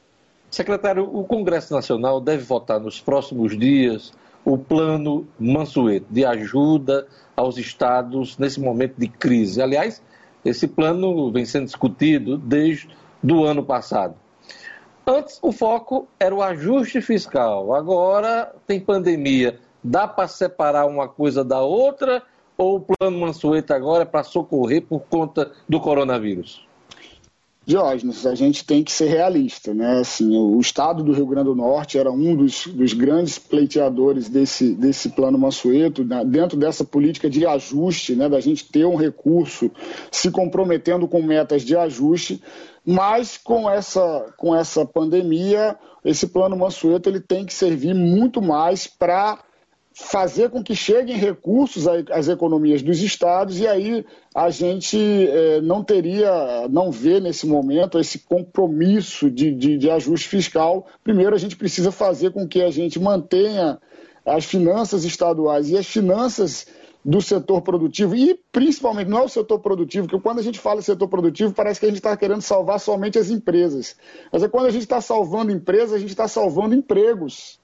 [0.49, 4.13] Secretário, o Congresso Nacional deve votar nos próximos dias
[4.45, 9.61] o plano Mansueto de ajuda aos estados nesse momento de crise.
[9.61, 10.01] Aliás,
[10.45, 12.89] esse plano vem sendo discutido desde
[13.29, 14.15] o ano passado.
[15.05, 17.73] Antes, o foco era o ajuste fiscal.
[17.73, 19.59] Agora tem pandemia.
[19.89, 22.21] Dá para separar uma coisa da outra
[22.57, 26.67] ou o plano Mansueto agora é para socorrer por conta do coronavírus?
[27.65, 29.99] Diógenes, a gente tem que ser realista, né?
[29.99, 34.73] Assim, o estado do Rio Grande do Norte era um dos, dos grandes pleiteadores desse,
[34.73, 36.23] desse plano Mansueto, né?
[36.25, 38.27] dentro dessa política de ajuste, né?
[38.27, 39.71] Da gente ter um recurso
[40.11, 42.41] se comprometendo com metas de ajuste,
[42.85, 48.85] mas com essa, com essa pandemia, esse plano Mansueto ele tem que servir muito mais
[48.85, 49.39] para
[49.99, 55.83] fazer com que cheguem recursos às economias dos estados e aí a gente é, não
[55.83, 60.85] teria, não vê nesse momento esse compromisso de, de, de, ajuste fiscal.
[61.03, 63.79] Primeiro, a gente precisa fazer com que a gente mantenha
[64.23, 66.67] as finanças estaduais e as finanças
[67.03, 70.79] do setor produtivo e principalmente não é o setor produtivo, porque quando a gente fala
[70.83, 73.95] setor produtivo parece que a gente está querendo salvar somente as empresas.
[74.31, 77.59] Mas é quando a gente está salvando empresas, a gente está salvando empregos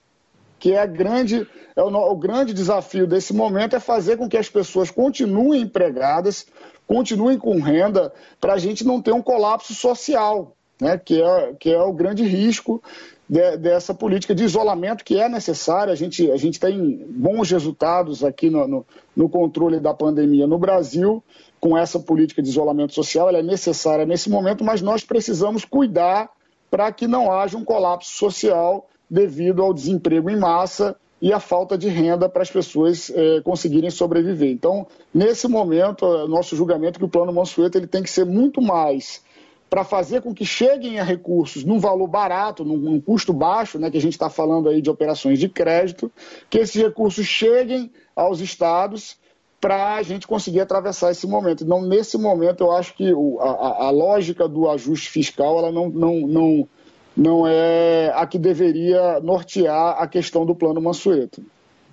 [0.63, 1.45] que é, grande,
[1.76, 6.47] é o, o grande desafio desse momento é fazer com que as pessoas continuem empregadas,
[6.88, 11.69] continuem com renda, para a gente não ter um colapso social, né, que, é, que
[11.69, 12.82] é o grande risco
[13.28, 15.91] de, dessa política de isolamento que é necessária.
[15.91, 20.58] A gente, a gente tem bons resultados aqui no, no, no controle da pandemia no
[20.58, 21.21] Brasil,
[21.60, 26.30] com essa política de isolamento social, ela é necessária nesse momento, mas nós precisamos cuidar
[26.71, 31.78] para que não haja um colapso social devido ao desemprego em massa e à falta
[31.78, 34.52] de renda para as pessoas é, conseguirem sobreviver.
[34.52, 38.26] Então, nesse momento, é, nosso julgamento é que o Plano Mansueto ele tem que ser
[38.26, 39.22] muito mais
[39.70, 43.89] para fazer com que cheguem a recursos num valor barato, num, num custo baixo, né,
[43.89, 46.12] que a gente está falando aí de operações de crédito,
[46.50, 49.18] que esses recursos cheguem aos estados
[49.60, 51.63] para a gente conseguir atravessar esse momento.
[51.63, 55.88] Então, nesse momento, eu acho que o, a, a, lógica do ajuste fiscal ela não,
[55.89, 56.68] não, não
[57.15, 61.43] não é a que deveria nortear a questão do plano Mansueto.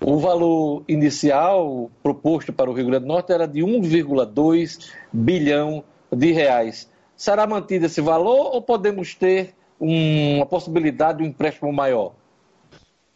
[0.00, 6.32] O valor inicial proposto para o Rio Grande do Norte era de 1,2 bilhão de
[6.32, 6.90] reais.
[7.14, 12.12] Será mantido esse valor ou podemos ter uma possibilidade de um empréstimo maior?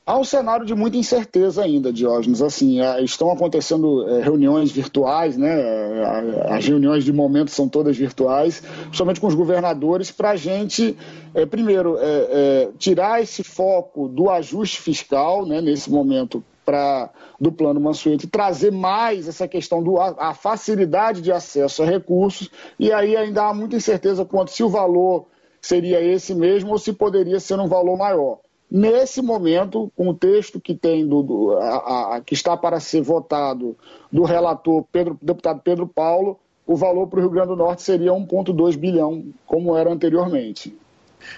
[0.06, 2.42] Há um cenário de muita incerteza ainda, Diógenes.
[2.42, 5.48] Assim, é, estão acontecendo é, reuniões virtuais, né?
[5.48, 10.94] É, as reuniões de momento são todas virtuais, principalmente com os governadores, para a gente,
[11.34, 17.08] é, primeiro, é, é, tirar esse foco do ajuste fiscal, né, nesse momento, pra,
[17.40, 22.50] do plano Mansueto trazer mais essa questão da facilidade de acesso a recursos.
[22.78, 25.26] E aí ainda há muita incerteza quanto se o valor
[25.62, 28.43] seria esse mesmo ou se poderia ser um valor maior.
[28.76, 33.02] Nesse momento, com o texto que tem do, do a, a, que está para ser
[33.02, 33.78] votado
[34.10, 38.10] do relator Pedro, deputado Pedro Paulo, o valor para o Rio Grande do Norte seria
[38.10, 40.76] 1,2 bilhão, como era anteriormente.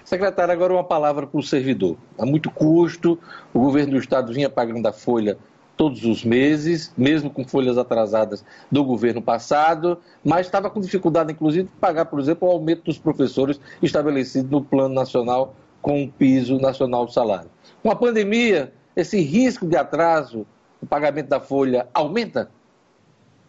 [0.02, 1.98] Secretário, agora uma palavra para o servidor.
[2.18, 3.18] Há muito custo,
[3.52, 5.36] o governo do Estado vinha pagando a folha
[5.76, 11.64] todos os meses, mesmo com folhas atrasadas do governo passado, mas estava com dificuldade, inclusive,
[11.64, 15.54] de pagar, por exemplo, o aumento dos professores estabelecido no Plano Nacional
[15.86, 17.48] com o piso nacional do salário.
[17.80, 20.44] Com a pandemia, esse risco de atraso
[20.82, 22.50] no pagamento da folha aumenta?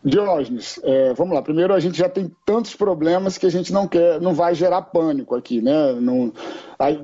[0.06, 1.42] Diógenes, é, vamos lá.
[1.42, 4.84] Primeiro, a gente já tem tantos problemas que a gente não quer, não vai gerar
[4.84, 5.94] pânico aqui, né?
[5.94, 6.32] Não,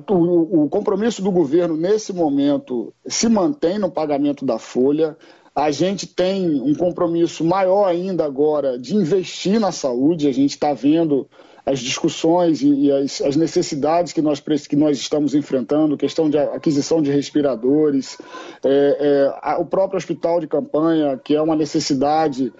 [0.08, 5.16] o, o compromisso do governo nesse momento se mantém no pagamento da folha.
[5.52, 10.28] A gente tem um compromisso maior ainda agora de investir na saúde.
[10.28, 11.28] A gente está vendo
[11.66, 16.36] as discussões e, e as, as, necessidades que nós, que nós estamos enfrentando, questão de
[16.38, 18.18] aquisição de respiradores,
[18.62, 22.52] é, é, o próprio hospital de campanha, que é uma necessidade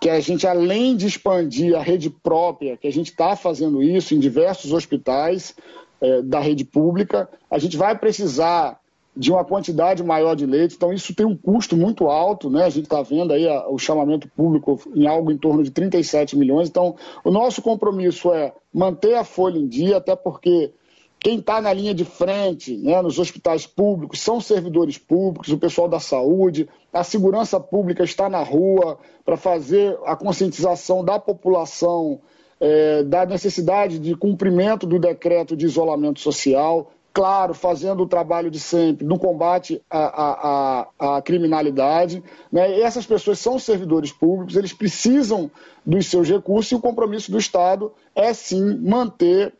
[0.00, 4.14] que a gente, além de expandir a rede própria, que a gente está fazendo isso
[4.14, 5.54] em diversos hospitais
[6.00, 8.78] é, da rede pública, a gente vai precisar
[9.16, 12.64] de uma quantidade maior de leitos, então isso tem um custo muito alto, né?
[12.64, 16.36] A gente está vendo aí a, o chamamento público em algo em torno de 37
[16.36, 16.68] milhões.
[16.68, 20.72] Então, o nosso compromisso é manter a folha em dia, até porque
[21.18, 25.88] quem está na linha de frente, né, nos hospitais públicos, são servidores públicos, o pessoal
[25.88, 32.20] da saúde, a segurança pública está na rua para fazer a conscientização da população
[32.60, 38.60] é, da necessidade de cumprimento do decreto de isolamento social, claro, fazendo o trabalho de
[38.60, 42.22] sempre no combate à, à, à criminalidade.
[42.52, 42.78] Né?
[42.78, 45.50] E essas pessoas são servidores públicos, eles precisam
[45.82, 49.54] dos seus recursos e o compromisso do Estado é sim manter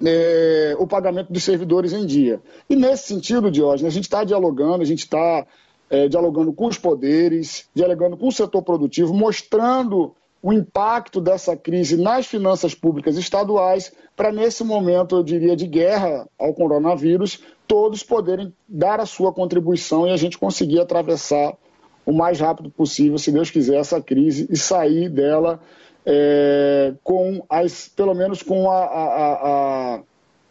[0.00, 2.40] é, o pagamento dos servidores em dia.
[2.68, 5.44] E nesse sentido, Diógenes, a gente está dialogando, a gente está
[5.90, 11.96] é, dialogando com os poderes, dialogando com o setor produtivo, mostrando o impacto dessa crise
[11.96, 18.52] nas finanças públicas estaduais, para nesse momento, eu diria, de guerra ao coronavírus, todos poderem
[18.68, 21.54] dar a sua contribuição e a gente conseguir atravessar
[22.06, 25.60] o mais rápido possível, se Deus quiser, essa crise e sair dela
[26.04, 29.32] é, com as, pelo menos com a, a,
[29.96, 30.02] a,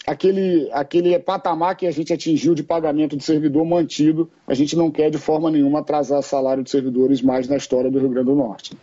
[0.06, 4.30] aquele, aquele patamar que a gente atingiu de pagamento de servidor mantido.
[4.48, 8.00] A gente não quer de forma nenhuma atrasar salário de servidores mais na história do
[8.00, 8.78] Rio Grande do Norte.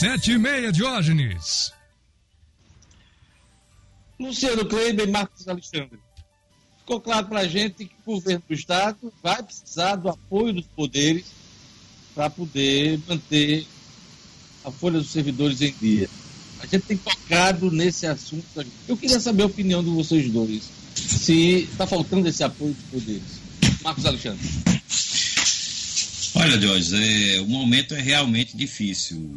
[0.00, 1.74] Sete e meia, Diógenes.
[4.18, 5.98] Luciano Kleber e Marcos Alexandre
[6.78, 10.64] ficou claro para a gente que o governo do Estado vai precisar do apoio dos
[10.68, 11.26] poderes
[12.14, 13.66] para poder manter
[14.64, 16.08] a folha dos servidores em dia.
[16.60, 18.46] A gente tem tocado nesse assunto.
[18.88, 20.62] Eu queria saber a opinião de vocês dois.
[20.94, 23.38] Se está faltando esse apoio dos poderes.
[23.82, 24.48] Marcos Alexandre.
[26.32, 29.36] Olha, Jorge, é, o momento é realmente difícil.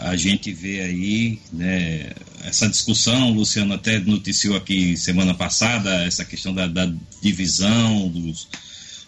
[0.00, 6.04] A, a, gente vê aí né, essa discussão, o Luciano até noticiou aqui semana passada,
[6.04, 6.92] essa questão da, da
[7.22, 8.48] divisão dos,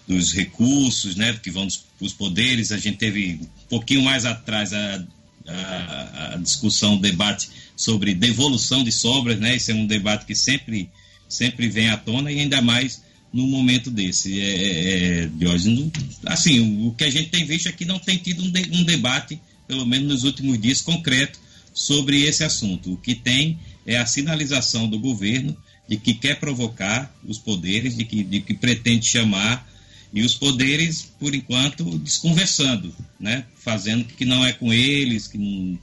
[0.07, 1.67] dos recursos né, que vão
[1.99, 2.71] para os poderes.
[2.71, 5.05] A gente teve um pouquinho mais atrás a,
[5.49, 9.57] a, a, discussão, o debate sobre devolução de sobras, né?
[9.57, 10.89] Esse é um debate que sempre,
[11.29, 14.41] sempre vem à tona e ainda mais num momento desse.
[14.41, 15.91] É, é, é Diógenes,
[16.25, 18.85] assim, o que a gente tem visto é que não tem tido um, de, um
[18.85, 21.39] debate, pelo menos nos últimos dias, concreto
[21.75, 22.95] sobre esse assunto.
[22.95, 25.57] O que tem é a sinalização do governo
[25.89, 29.67] de que quer provocar os poderes, de que, de que pretende chamar,
[30.13, 33.45] e os poderes, por enquanto, desconversando, né?
[33.57, 35.79] fazendo que não é com eles, que não,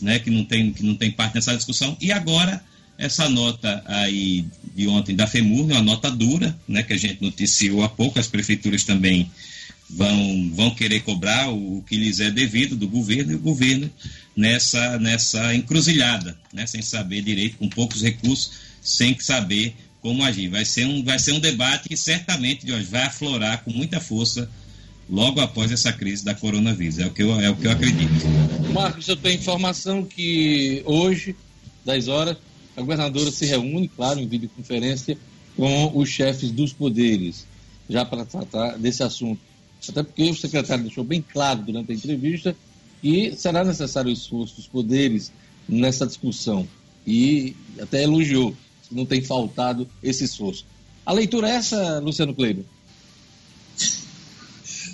[0.00, 0.18] né?
[0.18, 1.96] que não, tem, que não tem parte nessa discussão.
[2.00, 2.62] E agora
[2.98, 7.22] essa nota aí de ontem da FEMUR é uma nota dura, né, que a gente
[7.22, 9.30] noticiou há pouco, as prefeituras também
[9.88, 13.90] vão, vão querer cobrar o, que lhes é devido do governo e o governo
[14.36, 18.52] nessa, nessa encruzilhada, né, sem saber direito, com poucos recursos,
[18.82, 20.48] sem saber como agir.
[20.48, 24.50] Vai ser um, vai ser um debate que certamente Jorge, vai aflorar com muita força
[25.08, 26.98] logo após essa crise da coronavírus.
[26.98, 28.12] É o que eu, é o que eu acredito.
[28.72, 31.36] Marcos, eu tenho informação que hoje,
[31.84, 32.36] 10 horas,
[32.76, 35.16] a governadora se reúne, claro, em videoconferência,
[35.56, 37.46] com os chefes dos poderes,
[37.88, 39.40] já para tratar desse assunto.
[39.88, 42.56] Até porque o secretário deixou bem claro durante a entrevista
[43.00, 45.30] que será necessário o esforço dos poderes
[45.68, 46.66] nessa discussão.
[47.06, 48.52] E até elogiou
[48.88, 50.64] que não tem faltado esse esforço.
[51.04, 52.64] A leitura é essa, Luciano Kleber?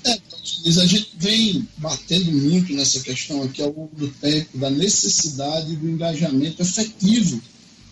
[0.04, 5.76] É, a gente vem batendo muito nessa questão aqui ao longo do tempo, da necessidade
[5.76, 7.40] do engajamento efetivo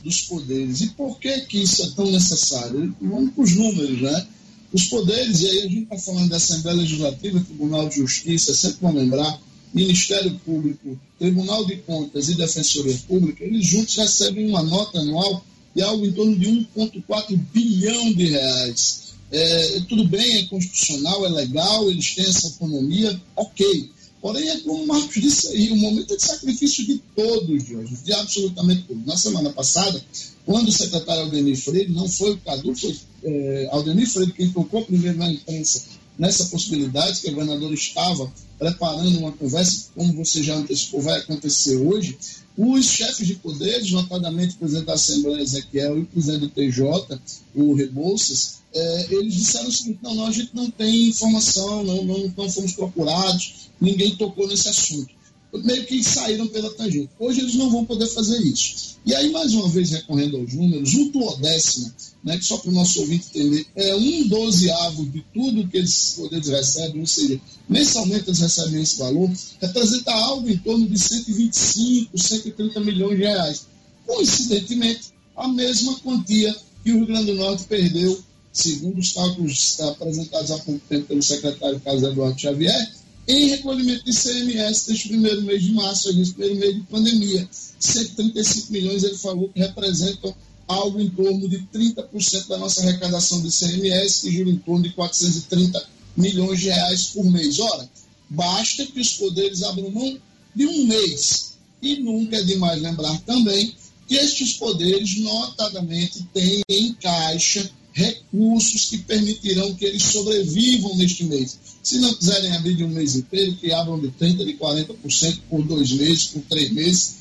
[0.08, 0.80] dos poderes.
[0.80, 2.94] E por que, que isso é tão necessário?
[3.00, 4.26] Vamos para os números, né?
[4.72, 8.78] Os poderes, e aí a gente está falando da Assembleia Legislativa, Tribunal de Justiça, sempre
[8.82, 9.40] bom lembrar,
[9.72, 15.44] Ministério Público, Tribunal de Contas e Defensoria Pública, eles juntos recebem uma nota anual
[15.74, 19.08] de algo em torno de 1,4 bilhão de reais.
[19.30, 23.90] É, tudo bem, é constitucional, é legal, eles têm essa autonomia, ok.
[24.20, 27.96] Porém, é como o Marcos disse aí, o momento é de sacrifício de todos, Jorge,
[28.04, 29.06] de absolutamente todos.
[29.06, 30.02] Na semana passada,
[30.44, 34.84] quando o secretário Aldenir Freire, não foi o Cadu, foi é, Aldenir Freire quem tocou
[34.84, 35.84] primeiro na imprensa
[36.18, 41.76] nessa possibilidade, que o governador estava preparando uma conversa, como você já antecipou, vai acontecer
[41.76, 42.18] hoje,
[42.58, 47.20] os chefes de poderes, notadamente o presidente da Assembleia, Ezequiel, e o presidente do TJ,
[47.54, 52.04] o Rebouças, é, eles disseram o seguinte, não, não, a gente não tem informação, não,
[52.04, 55.17] não, não fomos procurados, ninguém tocou nesse assunto
[55.52, 57.10] meio que saíram pela tangente.
[57.18, 58.98] Hoje eles não vão poder fazer isso.
[59.06, 62.74] E aí, mais uma vez, recorrendo aos números, um duodécimo, né, que só para o
[62.74, 68.24] nosso ouvinte entender, é um dozeavo de tudo que eles poderes recebem, ou seja, mensalmente
[68.28, 69.30] eles recebem esse valor,
[69.60, 73.66] representa algo em torno de 125, 130 milhões de reais.
[74.04, 78.20] Coincidentemente, a mesma quantia que o Rio Grande do Norte perdeu,
[78.52, 82.92] segundo os cálculos apresentados há pouco tempo pelo secretário Carlos Eduardo Xavier,
[83.28, 87.48] em recolhimento de CMS neste primeiro mês de março, neste primeiro mês de pandemia.
[87.78, 90.34] 135 milhões, ele falou que representam
[90.66, 94.90] algo em torno de 30% da nossa arrecadação de CMS, que gira em torno de
[94.94, 95.86] 430
[96.16, 97.58] milhões de reais por mês.
[97.60, 97.88] Ora,
[98.30, 100.18] basta que os poderes abram mão
[100.54, 101.52] de um mês.
[101.82, 103.74] E nunca é demais lembrar também
[104.06, 111.58] que estes poderes, notadamente, têm em caixa recursos que permitirão que eles sobrevivam neste mês.
[111.82, 115.62] Se não quiserem abrir de um mês inteiro, que abram de 30%, de 40% por
[115.64, 117.14] dois meses, por três meses,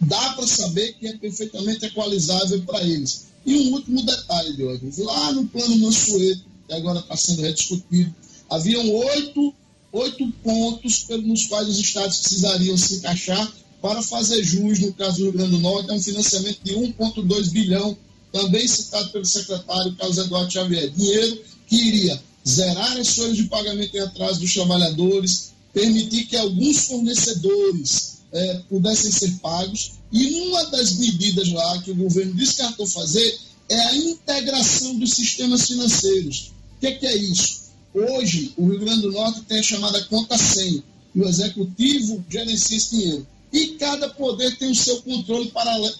[0.00, 3.24] dá para saber que é perfeitamente equalizável para eles.
[3.44, 8.14] E um último detalhe, Diógenes, lá no plano Mansueto, que agora está sendo rediscutido,
[8.48, 9.54] haviam oito,
[9.92, 15.22] oito pontos nos quais os estados precisariam se encaixar para fazer jus, no caso do
[15.24, 17.96] Rio Grande do Norte, é um financiamento de 1,2 bilhão
[18.34, 23.96] também citado pelo secretário Carlos Eduardo Xavier, dinheiro que iria zerar as folhas de pagamento
[23.96, 30.96] em atraso dos trabalhadores, permitir que alguns fornecedores é, pudessem ser pagos, e uma das
[30.96, 36.52] medidas lá que o governo descartou fazer é a integração dos sistemas financeiros.
[36.76, 37.62] O que, que é isso?
[37.94, 40.82] Hoje, o Rio Grande do Norte tem a chamada conta 100,
[41.14, 43.26] e o executivo gerencia esse dinheiro.
[43.52, 45.52] E cada poder tem o seu controle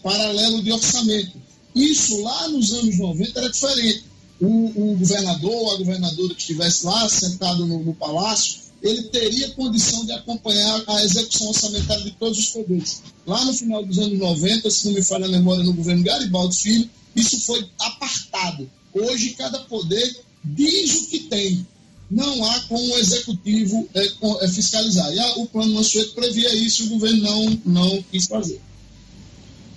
[0.03, 1.44] paralelo de orçamento.
[1.75, 4.05] Isso lá nos anos 90 era diferente.
[4.41, 10.05] O, o governador, a governadora que estivesse lá sentado no, no palácio, ele teria condição
[10.05, 13.03] de acompanhar a execução orçamentária de todos os poderes.
[13.27, 16.57] Lá no final dos anos 90, se não me falha a memória, no governo Garibaldi
[16.57, 18.71] Filho, isso foi apartado.
[18.93, 21.67] Hoje, cada poder diz o que tem.
[22.11, 24.07] Não há como o executivo é,
[24.45, 25.11] é, fiscalizar.
[25.13, 28.61] E a, o plano Mansueto previa isso e o governo não, não quis fazer.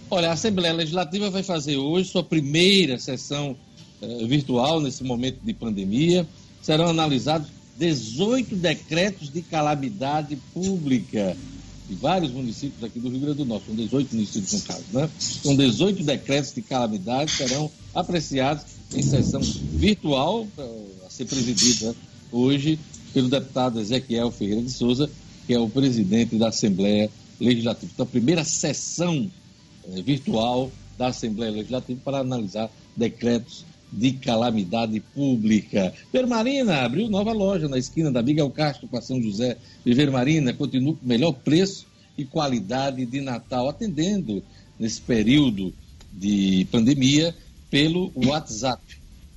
[0.09, 3.57] Olha, a Assembleia Legislativa vai fazer hoje sua primeira sessão
[4.01, 6.25] eh, virtual nesse momento de pandemia.
[6.61, 11.35] Serão analisados 18 decretos de calamidade pública
[11.89, 13.65] de vários municípios aqui do Rio Grande do Norte.
[13.65, 15.09] São 18 municípios no caso, né?
[15.19, 18.63] São 18 decretos de calamidade que serão apreciados
[18.95, 21.93] em sessão virtual eh, a ser presidida
[22.31, 22.79] hoje
[23.13, 25.09] pelo deputado Ezequiel Ferreira de Souza,
[25.45, 27.09] que é o presidente da Assembleia
[27.41, 27.91] Legislativa.
[27.93, 29.29] Então, a primeira sessão
[30.03, 35.93] virtual da Assembleia Legislativa para analisar decretos de calamidade pública.
[36.11, 39.57] Vermarina abriu nova loja na esquina da Miguel Castro com a São José.
[39.85, 41.85] Vermarina continua com o melhor preço
[42.17, 44.43] e qualidade de Natal, atendendo
[44.79, 45.73] nesse período
[46.11, 47.33] de pandemia
[47.69, 48.81] pelo WhatsApp.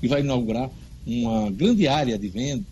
[0.00, 0.70] que vai inaugurar
[1.06, 2.62] uma grande área de venda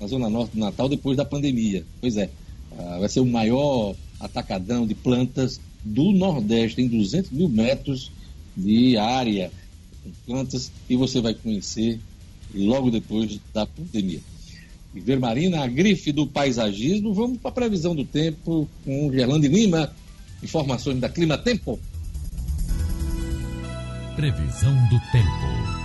[0.00, 1.84] na Zona Norte do Natal depois da pandemia.
[2.00, 2.30] Pois é,
[2.78, 8.10] ah, vai ser o maior atacadão de plantas do Nordeste, tem 200 mil metros
[8.56, 9.50] de área
[10.02, 11.98] com plantas e você vai conhecer
[12.54, 14.20] logo depois da pandemia.
[14.94, 17.12] Vermarina, a grife do paisagismo.
[17.12, 19.92] Vamos para a previsão do tempo com Gerlando Lima.
[20.42, 21.78] Informações da Clima Tempo.
[24.16, 25.77] Previsão do tempo.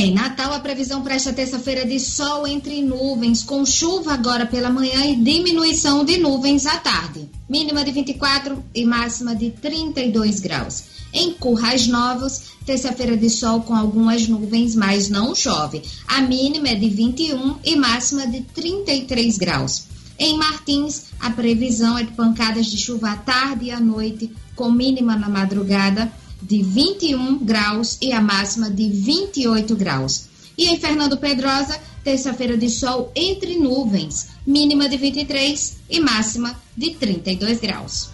[0.00, 4.70] Em Natal, a previsão para esta terça-feira de sol entre nuvens, com chuva agora pela
[4.70, 7.28] manhã e diminuição de nuvens à tarde.
[7.46, 10.84] Mínima de 24 e máxima de 32 graus.
[11.12, 15.82] Em Currais Novos, terça-feira de sol com algumas nuvens, mas não chove.
[16.08, 19.84] A mínima é de 21 e máxima de 33 graus.
[20.18, 24.70] Em Martins, a previsão é de pancadas de chuva à tarde e à noite, com
[24.70, 26.10] mínima na madrugada
[26.42, 30.28] de 21 graus e a máxima de 28 graus.
[30.56, 36.90] E em Fernando Pedrosa, terça-feira de sol entre nuvens, mínima de 23 e máxima de
[36.94, 38.10] 32 graus.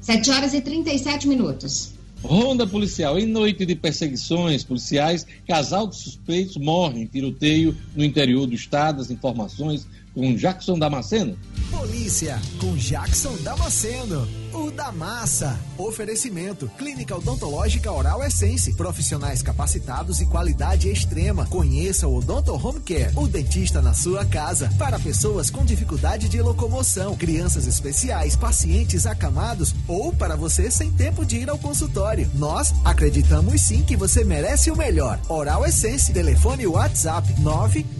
[0.00, 1.95] Sete horas e 37 minutos.
[2.22, 3.18] Ronda policial.
[3.18, 9.00] Em noite de perseguições policiais, casal de suspeitos morre em tiroteio no interior do estado.
[9.00, 11.38] As informações com Jackson Damasceno.
[11.70, 14.26] Polícia com Jackson Damasceno.
[14.56, 15.58] O da massa.
[15.76, 18.72] Oferecimento: Clínica Odontológica Oral Essence.
[18.72, 21.44] Profissionais capacitados e qualidade extrema.
[21.44, 24.72] Conheça o Odonto Home Care, o dentista na sua casa.
[24.78, 31.26] Para pessoas com dificuldade de locomoção, crianças especiais, pacientes acamados ou para você sem tempo
[31.26, 32.30] de ir ao consultório.
[32.34, 35.20] Nós acreditamos sim que você merece o melhor.
[35.28, 36.14] Oral Essence.
[36.14, 37.30] Telefone WhatsApp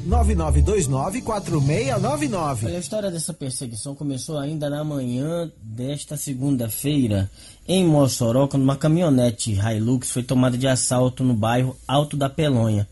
[0.09, 2.65] 999294699.
[2.65, 7.29] Olha, a história dessa perseguição começou ainda na manhã desta segunda-feira
[7.67, 12.87] em Mossoró, quando uma caminhonete Hilux foi tomada de assalto no bairro Alto da Pelonha.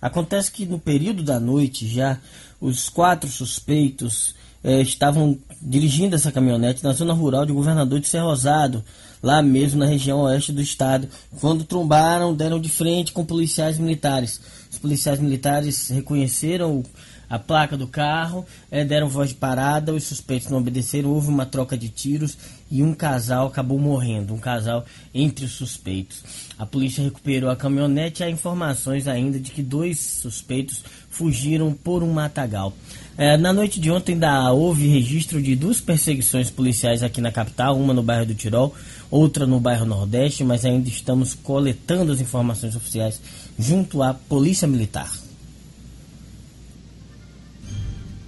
[0.00, 2.18] Acontece que no período da noite já
[2.58, 8.82] os quatro suspeitos eh, estavam dirigindo essa caminhonete na zona rural de Governador de Cerrosado,
[9.22, 11.06] lá mesmo na região oeste do estado.
[11.38, 14.40] Quando trombaram, deram de frente com policiais militares.
[14.72, 16.82] Os policiais militares reconheceram
[17.28, 21.46] a placa do carro, é, deram voz de parada, os suspeitos não obedeceram, houve uma
[21.46, 22.36] troca de tiros
[22.74, 26.24] e um casal acabou morrendo, um casal entre os suspeitos.
[26.58, 32.02] A polícia recuperou a caminhonete e há informações ainda de que dois suspeitos fugiram por
[32.02, 32.72] um matagal.
[33.16, 37.78] É, na noite de ontem ainda houve registro de duas perseguições policiais aqui na capital,
[37.78, 38.74] uma no bairro do Tirol,
[39.08, 43.20] outra no bairro Nordeste, mas ainda estamos coletando as informações oficiais
[43.56, 45.12] junto à Polícia Militar.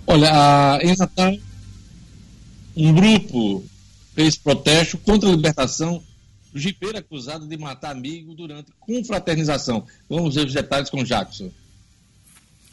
[0.06, 1.34] Olha, em Natal,
[2.76, 3.64] um grupo
[4.16, 6.02] fez protesto contra a libertação
[6.50, 9.84] do jipeiro acusado de matar amigo durante confraternização.
[10.08, 11.50] Vamos ver os detalhes com Jackson.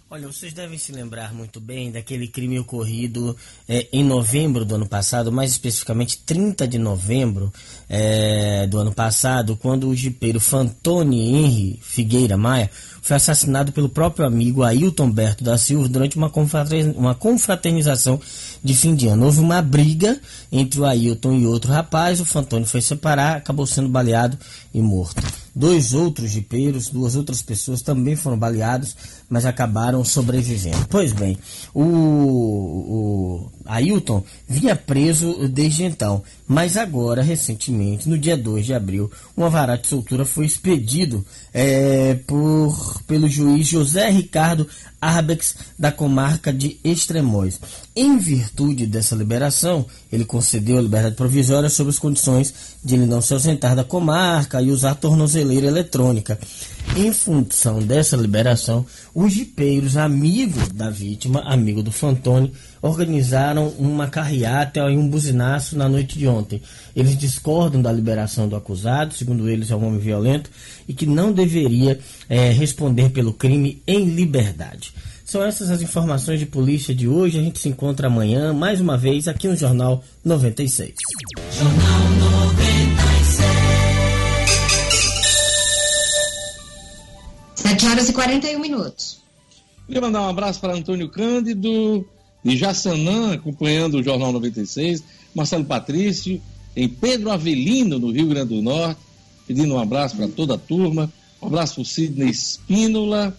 [0.10, 3.36] Olha, vocês devem se lembrar muito bem daquele crime ocorrido
[3.68, 7.52] é, em novembro do ano passado, mais especificamente 30 de novembro
[7.90, 12.70] é, do ano passado, quando o jipeiro Fantoni Henry Figueira Maia
[13.04, 16.32] foi assassinado pelo próprio amigo Ailton Berto da Silva durante uma,
[17.14, 18.20] confraternização
[18.64, 19.26] de fim de ano.
[19.26, 23.90] Houve uma briga entre o Ailton e outro rapaz, o Fantoni foi separar, acabou sendo
[23.90, 24.40] baleado
[24.74, 25.22] e morto.
[25.56, 28.96] Dois outros jipeiros, duas outras pessoas também foram baleados,
[29.30, 30.88] mas acabaram sobrevivendo.
[30.90, 31.38] Pois bem,
[31.76, 39.12] o, o Ailton vinha preso desde então, mas agora, recentemente, no dia 2 de abril,
[39.38, 41.24] um alvará de soltura foi expedido
[41.54, 44.68] é, por, pelo juiz José Ricardo
[45.04, 47.60] Arbex da comarca de Extremóis.
[47.96, 53.22] Em virtude dessa liberação, ele concedeu a liberdade provisória sob as condições de ele não
[53.22, 56.40] se ausentar da comarca e usar tornozeleira eletrônica.
[56.96, 62.52] Em função dessa liberação, os jipeiros, amigos da vítima, amigo do Fantoni,
[62.84, 66.62] organizaram uma carreata e um buzinaço na noite de ontem.
[66.96, 70.52] Eles discordam da liberação do acusado, segundo eles é um homem violento,
[70.88, 74.94] e que não deveria é, responder pelo crime em liberdade.
[75.26, 77.40] São essas as informações de polícia de hoje.
[77.40, 80.94] A gente se encontra amanhã, mais uma vez, aqui no Jornal 96.
[81.58, 83.13] Jornal 96.
[87.64, 89.20] 7 horas e 41 minutos.
[89.88, 92.06] Queria mandar um abraço para Antônio Cândido,
[92.44, 95.02] de Jaçanã, acompanhando o Jornal 96,
[95.34, 96.42] Marcelo Patrício,
[96.76, 99.00] em Pedro Avelino, no Rio Grande do Norte,
[99.48, 101.10] pedindo um abraço para toda a turma,
[101.42, 103.34] um abraço para o Sidney Espínola,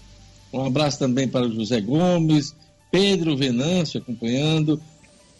[0.50, 2.54] um abraço também para o José Gomes,
[2.90, 4.80] Pedro Venâncio acompanhando,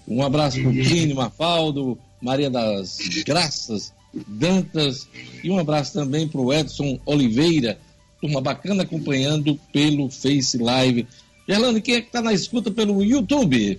[0.07, 3.95] um abraço para o Plínio Mafaldo, Maria das Graças,
[4.28, 5.09] Dantas,
[5.43, 7.78] e um abraço também para o Edson Oliveira,
[8.24, 11.06] turma bacana acompanhando pelo Face Live
[11.46, 13.78] Gerlane, quem é que está na escuta pelo YouTube?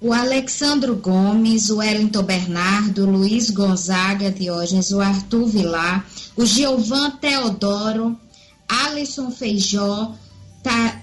[0.00, 7.10] O Alexandro Gomes, o Wellington Bernardo, o Luiz Gonzaga Diógenes, o Arthur Vilar, o Giovan
[7.10, 8.18] Teodoro,
[8.66, 10.14] Alisson Feijó,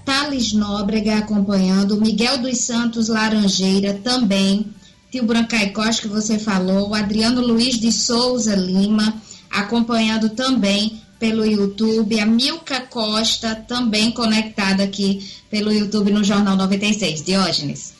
[0.03, 4.65] Thales Nóbrega acompanhando, Miguel dos Santos Laranjeira também,
[5.11, 9.13] Tio Brancai Costa, que você falou, o Adriano Luiz de Souza Lima,
[9.51, 17.23] acompanhando também pelo YouTube, a Milka Costa, também conectada aqui pelo YouTube no Jornal 96.
[17.23, 17.93] Diógenes.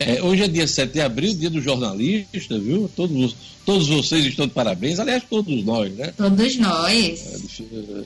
[0.00, 2.90] É, hoje é dia 7 de abril, dia do jornalista, viu?
[2.96, 3.36] Todos,
[3.66, 6.14] todos vocês estão de parabéns, aliás, todos nós, né?
[6.16, 7.60] Todos nós.
[7.60, 8.04] É, é,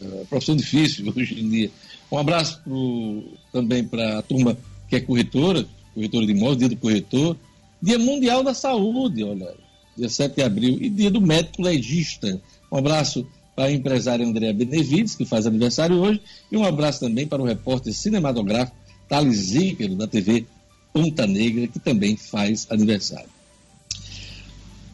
[0.00, 1.70] é profissão difícil hoje em dia.
[2.10, 3.22] Um abraço pro,
[3.52, 4.56] também para a turma
[4.88, 7.36] que é corretora, corretora de imóveis, dia do corretor.
[7.82, 9.52] Dia Mundial da Saúde, olha,
[9.94, 12.40] dia 7 de abril, e dia do médico legista.
[12.70, 17.26] Um abraço para a empresária Andréa Benevides, que faz aniversário hoje, e um abraço também
[17.26, 18.76] para o repórter cinematográfico
[19.08, 20.46] Thales Zíquero, da TV
[20.92, 23.28] Ponta Negra, que também faz aniversário.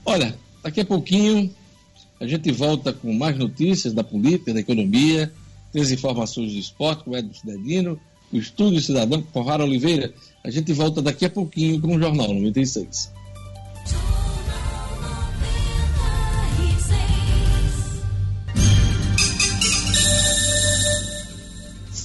[0.05, 1.51] Olha, daqui a pouquinho
[2.21, 5.33] a gente volta com mais notícias da política, da economia,
[5.73, 8.01] tem informações do esporte com o Edson Cidadino,
[8.33, 10.13] o Estúdio Cidadão com Rara Oliveira.
[10.45, 13.11] A gente volta daqui a pouquinho com o Jornal 96.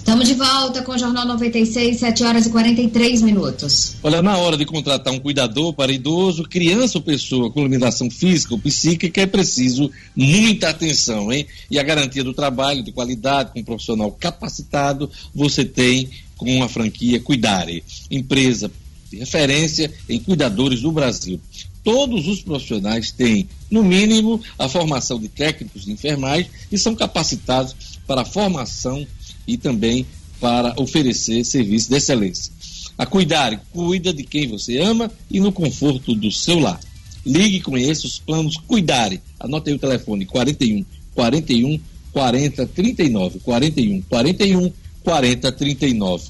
[0.03, 3.95] Estamos de volta com o Jornal 96, 7 horas e 43 minutos.
[4.03, 8.53] Olha, na hora de contratar um cuidador para idoso, criança ou pessoa com limitação física
[8.53, 11.47] ou psíquica, é preciso muita atenção, hein?
[11.71, 16.67] E a garantia do trabalho de qualidade com um profissional capacitado, você tem com a
[16.67, 17.81] franquia Cuidare,
[18.11, 18.69] empresa
[19.09, 21.39] de referência em cuidadores do Brasil.
[21.81, 27.73] Todos os profissionais têm, no mínimo, a formação de técnicos de enfermagem e são capacitados
[28.05, 29.07] para a formação
[29.47, 30.05] e também
[30.39, 32.51] para oferecer serviços de excelência.
[32.97, 36.79] A Cuidar cuida de quem você ama e no conforto do seu lar.
[37.25, 39.21] Ligue e conheça os planos Cuidare.
[39.39, 40.85] Anote aí o telefone 41
[41.15, 41.79] 41
[42.11, 44.73] 40 39 41 41
[45.03, 46.27] 40 39.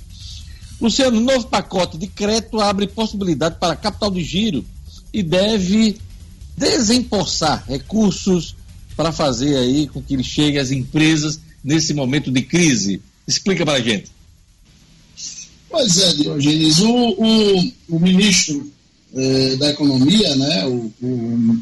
[0.80, 4.66] Luciano, novo pacote de crédito abre possibilidade para capital de giro
[5.14, 5.98] e deve
[6.58, 8.56] desempossar recursos
[8.96, 13.02] para fazer aí com que ele chegue às empresas nesse momento de crise?
[13.28, 14.12] Explica para a gente.
[15.70, 18.72] Pois é, Diogenes, o, o, o ministro
[19.16, 21.60] eh, da Economia, né, o, o,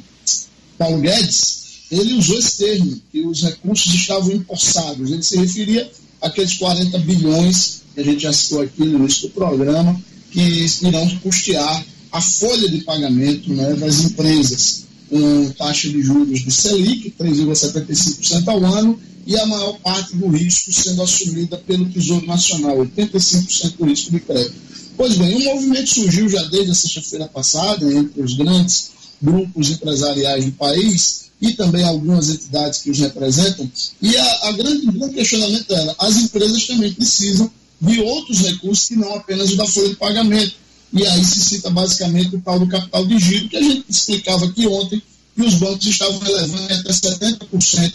[0.78, 5.12] Paulo Guedes, ele usou esse termo, que os recursos estavam empossados.
[5.12, 5.90] Ele se referia
[6.22, 11.20] àqueles 40 bilhões que a gente já citou aqui no início do programa, que irão
[11.20, 18.48] custear a folha de pagamento né, das empresas com taxa de juros de Selic, 3,75%
[18.48, 23.86] ao ano, e a maior parte do risco sendo assumida pelo Tesouro Nacional, 85% do
[23.86, 24.56] risco de crédito.
[24.98, 28.92] Pois bem, um movimento surgiu já desde a sexta-feira passada entre os grandes
[29.22, 33.70] grupos empresariais do país e também algumas entidades que os representam,
[34.00, 37.50] e a, a grande, o grande questionamento era, as empresas também precisam
[37.82, 40.54] de outros recursos que não apenas o da folha de pagamento.
[40.94, 44.46] E aí se cita basicamente o tal do capital de giro, que a gente explicava
[44.46, 45.02] aqui ontem,
[45.36, 47.94] que os bancos estavam elevando até 70%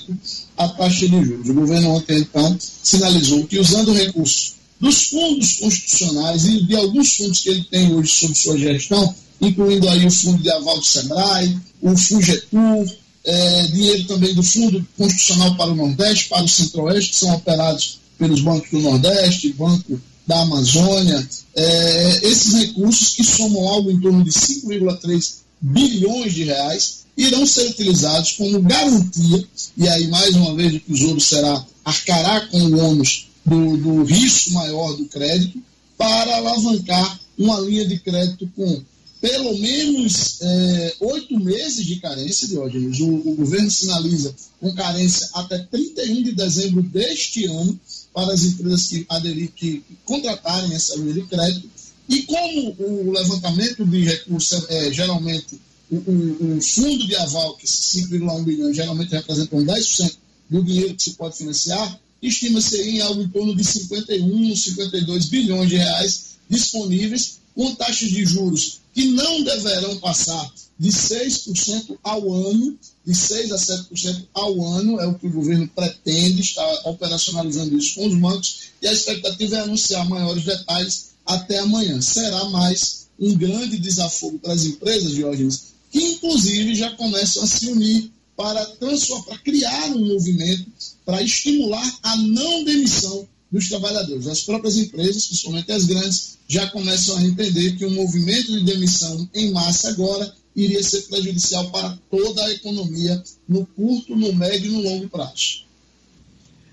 [0.56, 1.48] a taxa de juros.
[1.48, 7.40] O governo ontem, então, sinalizou que usando recursos dos fundos constitucionais e de alguns fundos
[7.40, 11.56] que ele tem hoje sob sua gestão, incluindo aí o fundo de aval do SEBRAE,
[11.82, 12.86] o FUGETUR,
[13.24, 17.98] é, dinheiro também do Fundo Constitucional para o Nordeste, para o Centro-Oeste, que são operados
[18.18, 24.24] pelos bancos do Nordeste, Banco da Amazônia, é, esses recursos que somam algo em torno
[24.24, 30.74] de 5,3 bilhões de reais, irão ser utilizados como garantia, e aí mais uma vez
[30.74, 35.60] o Tesouro será, arcará com o ônus do, do risco maior do crédito,
[35.96, 38.82] para alavancar uma linha de crédito com
[39.20, 43.00] pelo menos é, oito meses de carência, Diógenes.
[43.00, 47.78] O, o governo sinaliza com carência até 31 de dezembro deste ano
[48.12, 51.68] para as empresas que aderir, que contratarem essa linha de crédito.
[52.08, 58.76] E como o levantamento de recursos é, geralmente o, fundo de aval, que 5,1 bilhões
[58.76, 60.16] geralmente representam 10%
[60.50, 65.68] do dinheiro que se pode financiar, estima-se em algo em torno de 51, 52 bilhões
[65.68, 72.78] de reais disponíveis, com taxas de juros que não deverão passar de 6% ao ano,
[73.04, 77.94] de 6% a 7% ao ano, é o que o governo pretende, está operacionalizando isso
[77.94, 82.00] com os bancos, e a expectativa é anunciar maiores detalhes até amanhã.
[82.00, 87.66] Será mais um grande desafogo para as empresas, Diógenes, que inclusive já começam a se
[87.68, 90.66] unir para, para criar um movimento
[91.04, 94.26] para estimular a não demissão dos trabalhadores.
[94.26, 99.28] As próprias empresas, principalmente as grandes, já começam a entender que um movimento de demissão
[99.34, 104.74] em massa agora iria ser prejudicial para toda a economia no curto, no médio e
[104.74, 105.65] no longo prazo.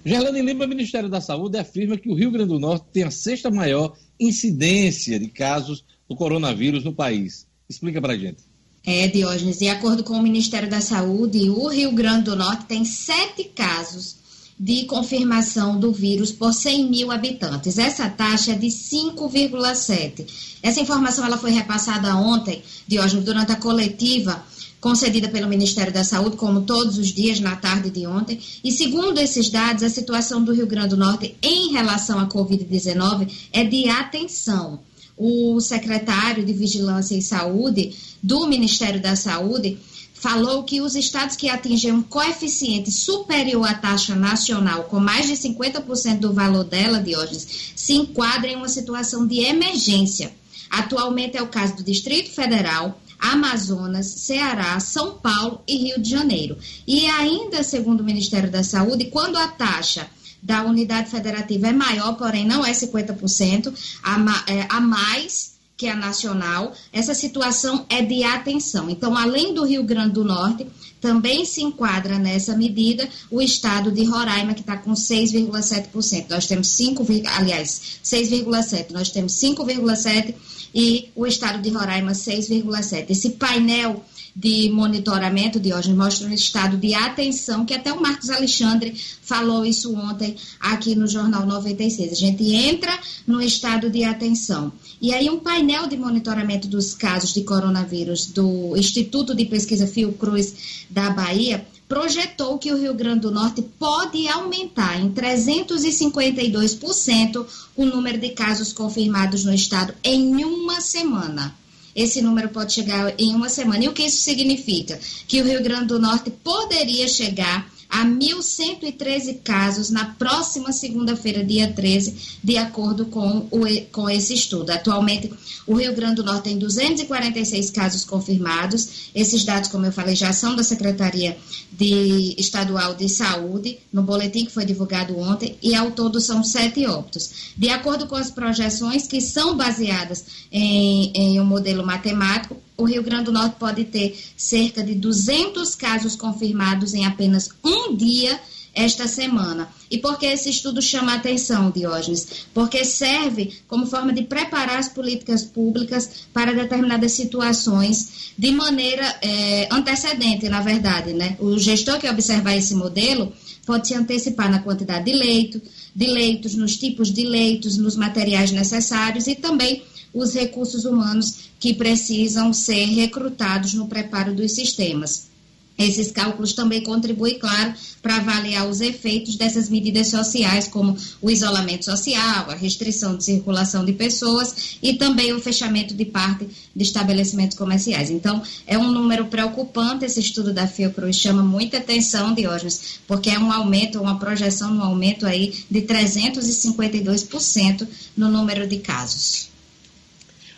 [0.06, 3.50] Gerlane Lima, Ministério da Saúde, afirma que o Rio Grande do Norte tem a sexta
[3.50, 8.44] maior incidência de casos do coronavírus no país Explica para gente.
[8.86, 12.84] É, Diógenes, de acordo com o Ministério da Saúde, o Rio Grande do Norte tem
[12.84, 14.18] sete casos
[14.60, 17.78] de confirmação do vírus por 100 mil habitantes.
[17.78, 20.60] Essa taxa é de 5,7.
[20.62, 24.44] Essa informação ela foi repassada ontem, Diógenes, durante a coletiva
[24.84, 28.38] concedida pelo Ministério da Saúde, como todos os dias na tarde de ontem.
[28.62, 33.32] E segundo esses dados, a situação do Rio Grande do Norte em relação à Covid-19
[33.54, 34.82] é de atenção.
[35.16, 39.78] O secretário de Vigilância e Saúde do Ministério da Saúde
[40.14, 45.34] falou que os estados que atingem um coeficiente superior à taxa nacional, com mais de
[45.34, 50.34] 50% do valor dela, Diógenes, se enquadram em uma situação de emergência.
[50.70, 56.58] Atualmente é o caso do Distrito Federal, Amazonas, Ceará, São Paulo e Rio de Janeiro.
[56.86, 60.08] E ainda, segundo o Ministério da Saúde, quando a taxa
[60.42, 65.96] da unidade federativa é maior, porém não é 50%, a, é, a mais que a
[65.96, 68.90] nacional, essa situação é de atenção.
[68.90, 70.68] Então, além do Rio Grande do Norte,
[71.02, 76.26] também se enquadra nessa medida o estado de Roraima, que está com 6,7%.
[76.30, 77.06] Nós temos 5,
[77.36, 78.92] aliás, 6,7%.
[78.92, 80.36] Nós temos 5,7%
[80.74, 83.06] e o estado de Roraima 6,7%.
[83.10, 84.04] Esse painel
[84.36, 89.64] de monitoramento de hoje mostra um estado de atenção, que até o Marcos Alexandre falou
[89.64, 92.12] isso ontem aqui no Jornal 96.
[92.12, 92.98] A gente entra
[93.28, 94.74] no estado de atenção.
[95.00, 100.86] E aí um painel de monitoramento dos casos de coronavírus do Instituto de Pesquisa Fiocruz
[100.90, 101.64] da Bahia
[101.94, 108.74] projetou que o Rio Grande do Norte pode aumentar em 352% o número de casos
[108.74, 111.56] confirmados no estado em uma semana.
[111.96, 113.86] Esse número pode chegar em uma semana.
[113.86, 115.00] E o que isso significa?
[115.28, 121.72] Que o Rio Grande do Norte poderia chegar a 1.113 casos na próxima segunda-feira, dia
[121.72, 124.72] 13, de acordo com, o, com esse estudo.
[124.72, 125.32] Atualmente,
[125.68, 129.12] o Rio Grande do Norte tem 246 casos confirmados.
[129.14, 131.38] Esses dados, como eu falei, já são da Secretaria
[131.72, 136.88] de Estadual de Saúde, no boletim que foi divulgado ontem, e ao todo são sete
[136.88, 137.54] óbitos.
[137.56, 143.04] De acordo com as projeções, que são baseadas em, em um modelo matemático, o Rio
[143.04, 148.40] Grande do Norte pode ter cerca de 200 casos confirmados em apenas um dia
[148.74, 149.70] esta semana.
[149.90, 152.48] E por que esse estudo chama a atenção, Diógenes?
[152.54, 159.68] Porque serve como forma de preparar as políticas públicas para determinadas situações de maneira é,
[159.72, 161.14] antecedente, na verdade.
[161.14, 161.38] Né?
[161.40, 163.32] O gestor que observar esse modelo
[163.66, 165.62] pode se antecipar na quantidade de leito,
[165.96, 169.84] de leitos, nos tipos de leitos, nos materiais necessários e também
[170.14, 175.34] os recursos humanos que precisam ser recrutados no preparo dos sistemas.
[175.78, 181.86] Esses cálculos também contribuem, claro, para avaliar os efeitos dessas medidas sociais, como o isolamento
[181.86, 187.58] social, a restrição de circulação de pessoas e também o fechamento de parte de estabelecimentos
[187.58, 188.12] comerciais.
[188.12, 193.40] Então, é um número preocupante esse estudo da Fiocruz, chama muita atenção, Diógenes, porque é
[193.40, 199.53] um aumento, uma projeção no aumento aí de 352% no número de casos.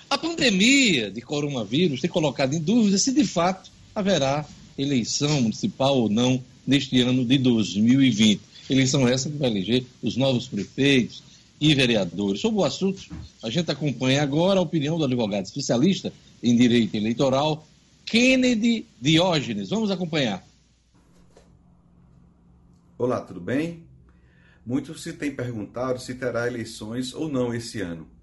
[0.09, 4.45] A pandemia de coronavírus tem colocado em dúvida se de fato haverá
[4.77, 8.41] eleição municipal ou não neste ano de 2020.
[8.69, 11.23] Eleição essa que vai eleger os novos prefeitos
[11.59, 12.41] e vereadores.
[12.41, 13.01] Sobre o assunto,
[13.41, 17.67] a gente acompanha agora a opinião do advogado especialista em direito eleitoral,
[18.05, 19.69] Kennedy Diógenes.
[19.69, 20.45] Vamos acompanhar.
[22.97, 23.83] Olá, tudo bem?
[24.65, 28.14] Muito se tem perguntado se terá eleições ou não esse ano.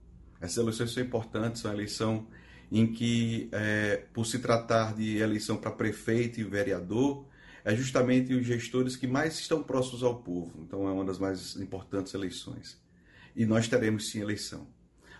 [0.43, 2.27] Essas eleições são importantes, são eleição
[2.71, 7.25] em que, é, por se tratar de eleição para prefeito e vereador,
[7.65, 10.61] é justamente os gestores que mais estão próximos ao povo.
[10.67, 12.77] Então, é uma das mais importantes eleições.
[13.37, 14.67] E nós teremos sim eleição.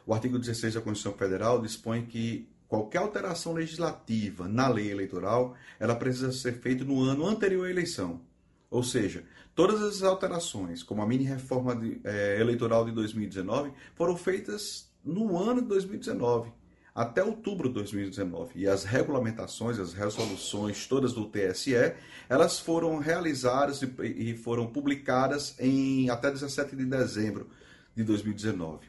[0.05, 5.95] O artigo 16 da Constituição Federal dispõe que qualquer alteração legislativa na lei eleitoral, ela
[5.95, 8.23] precisa ser feita no ano anterior à eleição.
[8.69, 14.17] Ou seja, todas as alterações, como a mini reforma de, é, eleitoral de 2019, foram
[14.17, 16.53] feitas no ano de 2019,
[16.95, 18.53] até outubro de 2019.
[18.61, 21.95] E as regulamentações, as resoluções todas do TSE,
[22.29, 27.49] elas foram realizadas e foram publicadas em até 17 de dezembro
[27.95, 28.87] de 2019.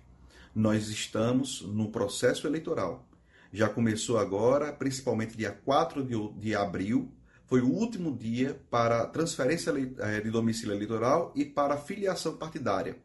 [0.53, 3.07] Nós estamos no processo eleitoral.
[3.51, 7.11] Já começou agora, principalmente dia 4 de, de abril,
[7.45, 12.97] foi o último dia para transferência eh, de domicílio eleitoral e para filiação partidária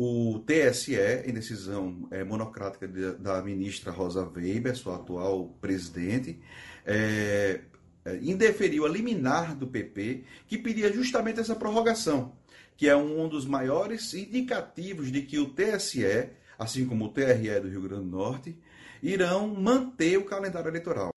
[0.00, 0.94] o TSE,
[1.26, 6.40] em decisão é, monocrática de, da ministra Rosa Weber, sua atual presidente,
[6.86, 7.62] é,
[8.04, 12.36] é, indeferiu a liminar do PP, que pedia justamente essa prorrogação,
[12.76, 17.68] que é um dos maiores indicativos de que o TSE, assim como o TRE do
[17.68, 18.56] Rio Grande do Norte,
[19.02, 21.10] irão manter o calendário eleitoral.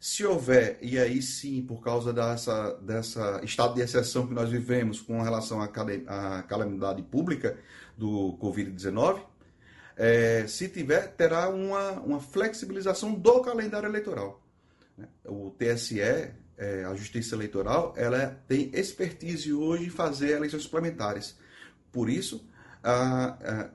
[0.00, 5.00] Se houver, e aí sim, por causa dessa, dessa estado de exceção que nós vivemos
[5.00, 7.58] com relação à calamidade pública
[7.98, 9.20] do Covid-19,
[9.96, 14.40] é, se tiver, terá uma, uma flexibilização do calendário eleitoral.
[15.24, 16.32] O TSE, é,
[16.84, 21.36] a Justiça Eleitoral, ela tem expertise hoje em fazer eleições suplementares.
[21.92, 22.46] Por isso,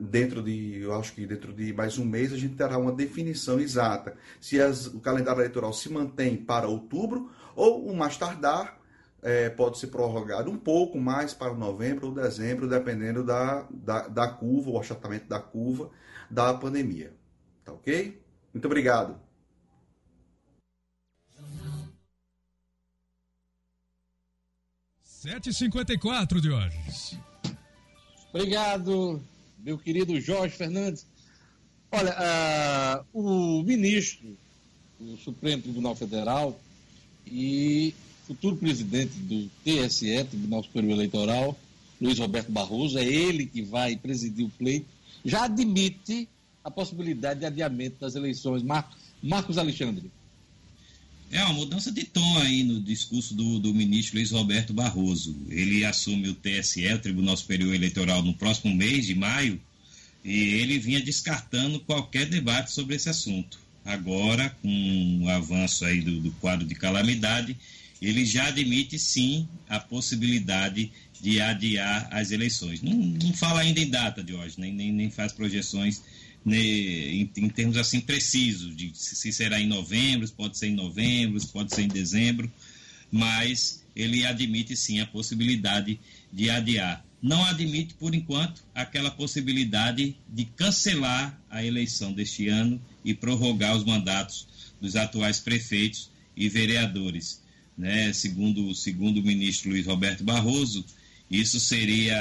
[0.00, 3.60] dentro de, eu acho que dentro de mais um mês, a gente terá uma definição
[3.60, 8.80] exata se as, o calendário eleitoral se mantém para outubro ou o mais tardar
[9.24, 14.28] é, pode ser prorrogado um pouco mais para novembro ou dezembro, dependendo da, da, da
[14.28, 15.90] curva, o achatamento da curva
[16.30, 17.10] da pandemia.
[17.64, 18.22] Tá ok?
[18.52, 19.18] Muito obrigado.
[25.02, 27.18] Sete cinquenta e quatro, Diógenes.
[28.28, 29.22] Obrigado,
[29.58, 31.06] meu querido Jorge Fernandes.
[31.90, 34.36] Olha, uh, o ministro
[35.00, 36.60] do Supremo Tribunal Federal
[37.24, 37.94] e
[38.26, 41.58] futuro presidente do TSE, Tribunal Superior Eleitoral,
[42.00, 44.86] Luiz Roberto Barroso, é ele que vai presidir o pleito,
[45.24, 46.28] já admite
[46.62, 48.62] a possibilidade de adiamento das eleições.
[48.62, 48.90] Mar
[49.22, 50.10] Marcos Alexandre.
[51.30, 55.34] É uma mudança de tom aí no discurso do, do ministro Luiz Roberto Barroso.
[55.48, 59.58] Ele assume o TSE, o Tribunal Superior Eleitoral, no próximo mês de maio,
[60.22, 63.58] e ele vinha descartando qualquer debate sobre esse assunto.
[63.84, 67.56] Agora, com o avanço aí do, do quadro de calamidade,
[68.04, 72.82] ele já admite sim a possibilidade de adiar as eleições.
[72.82, 76.02] Não, não fala ainda em data de hoje, nem, nem, nem faz projeções
[76.44, 81.40] né, em, em, termos assim precisos, de se será em novembro, pode ser em novembro,
[81.48, 82.52] pode ser em dezembro,
[83.10, 85.98] mas ele admite sim a possibilidade
[86.30, 87.02] de adiar.
[87.22, 93.84] Não admite, por enquanto, aquela possibilidade de cancelar a eleição deste ano e prorrogar os
[93.84, 94.46] mandatos
[94.78, 97.42] dos atuais prefeitos e vereadores.
[97.76, 98.12] Né?
[98.12, 100.84] Segundo, segundo o ministro Luiz Roberto Barroso,
[101.30, 102.16] isso seria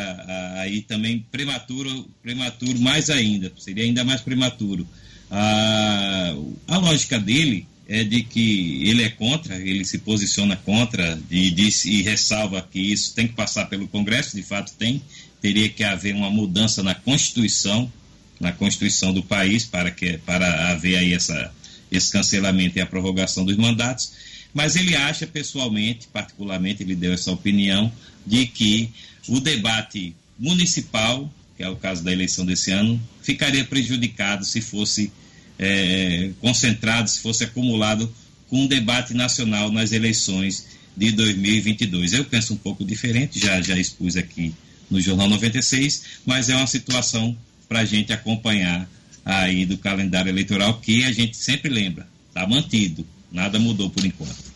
[0.60, 4.88] aí também prematuro, prematuro mais ainda, seria ainda mais prematuro.
[5.30, 6.36] A,
[6.68, 11.86] a lógica dele é de que ele é contra, ele se posiciona contra e, diz,
[11.86, 15.01] e ressalva que isso tem que passar pelo Congresso, de fato tem,
[15.41, 17.91] teria que haver uma mudança na Constituição,
[18.39, 21.54] na Constituição do país para que para haver aí essa,
[21.91, 24.14] esse cancelamento e a prorrogação dos mandatos,
[24.54, 27.91] mas ele acha pessoalmente, particularmente, ele deu essa opinião,
[28.26, 28.89] de que
[29.28, 35.12] o debate municipal, que é o caso da eleição desse ano, ficaria prejudicado se fosse
[35.58, 38.14] é, concentrado, se fosse acumulado
[38.49, 42.14] com um debate nacional nas eleições de 2022.
[42.14, 44.54] Eu penso um pouco diferente, já, já expus aqui
[44.89, 47.36] no Jornal 96, mas é uma situação
[47.68, 48.88] para a gente acompanhar
[49.26, 54.53] aí do calendário eleitoral que a gente sempre lembra, está mantido, nada mudou por enquanto.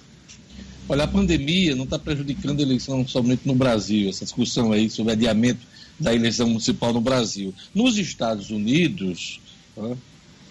[0.88, 5.11] Olha, a pandemia não está prejudicando a eleição somente no Brasil, essa discussão aí sobre
[5.11, 5.59] adiamento
[5.99, 7.53] da eleição municipal no Brasil.
[7.73, 9.41] Nos Estados Unidos,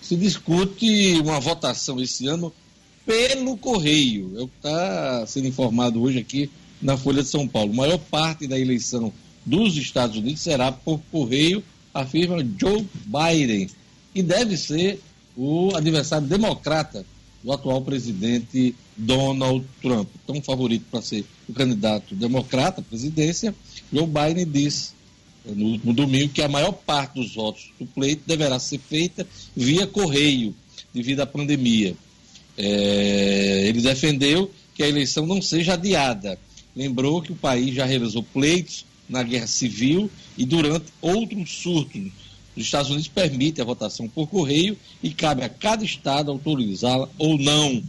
[0.03, 2.53] se discute uma votação esse ano
[3.07, 4.35] pelo correio.
[4.37, 6.51] É o que está sendo informado hoje aqui
[6.83, 7.73] na Folha de São Paulo.
[7.73, 9.13] A maior parte da eleição
[9.45, 11.63] dos Estados Unidos será por correio,
[11.95, 13.71] afirma Joe Biden,
[14.15, 15.01] e deve ser
[15.37, 17.07] o adversário democrata
[17.47, 23.55] do atual presidente Donald Trump, tão favorito para ser o candidato democrata à presidência.
[23.93, 24.91] Joe Biden disse
[25.47, 29.25] eh, no último domingo que a maior parte dos votos do pleito deverá ser feita
[29.55, 30.57] via correio,
[30.93, 31.95] devido à pandemia.
[32.59, 36.37] É, ele defendeu que a eleição não seja adiada.
[36.75, 42.11] Lembrou que o país já realizou pleitos na guerra civil e durante outros surtos
[42.57, 47.39] os Estados Unidos permitem a votação por correio e cabe a cada estado autorizá-la ou
[47.39, 47.83] não.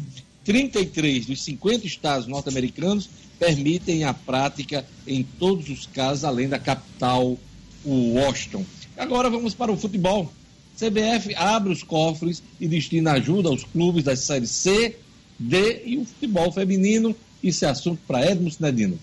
[0.43, 3.09] 33 dos 50 estados norte-americanos
[3.39, 7.37] permitem a prática em todos os casos, além da capital,
[7.85, 8.65] Washington.
[8.97, 10.31] Agora vamos para o futebol.
[10.77, 14.97] CBF abre os cofres e destina ajuda aos clubes das séries C,
[15.39, 17.15] D e o futebol feminino.
[17.41, 18.99] Isso é assunto para Edmo Cinedino.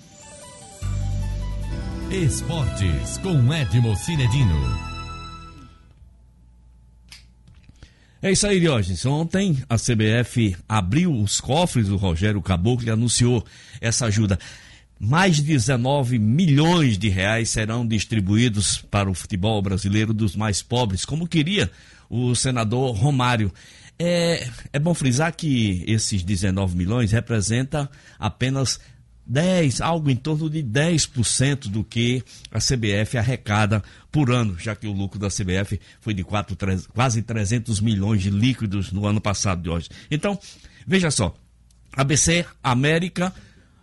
[2.11, 4.94] Esportes com Edmo Cinedino.
[8.25, 9.05] É isso aí, Diógenes.
[9.05, 13.45] Ontem a CBF abriu os cofres, o Rogério Caboclo anunciou
[13.83, 14.39] essa ajuda.
[14.99, 21.05] Mais de 19 milhões de reais serão distribuídos para o futebol brasileiro dos mais pobres,
[21.05, 21.71] como queria
[22.09, 23.53] o senador Romário.
[23.99, 28.81] É, é bom frisar que esses 19 milhões representa apenas
[29.27, 34.87] 10, algo em torno de 10% do que a CBF arrecada por ano, já que
[34.87, 39.21] o lucro da CBF foi de 4, 3, quase 300 milhões de líquidos no ano
[39.21, 39.89] passado de hoje.
[40.11, 40.39] Então,
[40.87, 41.35] veja só,
[41.97, 43.33] ABC, América,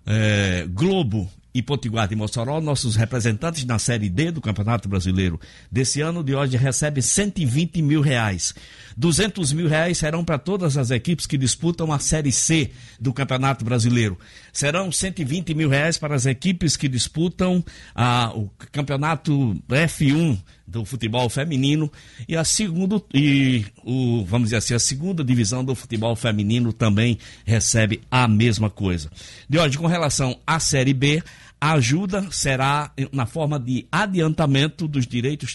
[0.05, 5.39] eh, Globo e Potiguar de Mossoró, nossos representantes na Série D do Campeonato Brasileiro
[5.69, 8.53] desse ano de hoje recebem 120 mil reais.
[8.97, 13.63] 200 mil reais serão para todas as equipes que disputam a Série C do Campeonato
[13.63, 14.17] Brasileiro.
[14.51, 17.63] Serão 120 mil reais para as equipes que disputam
[17.95, 20.39] a, o Campeonato F1
[20.71, 21.91] do futebol feminino
[22.27, 27.17] e a segunda e o vamos dizer assim a segunda divisão do futebol feminino também
[27.45, 29.11] recebe a mesma coisa.
[29.49, 31.21] De hoje com relação à série B,
[31.63, 35.53] a ajuda será na forma de adiantamento dos direitos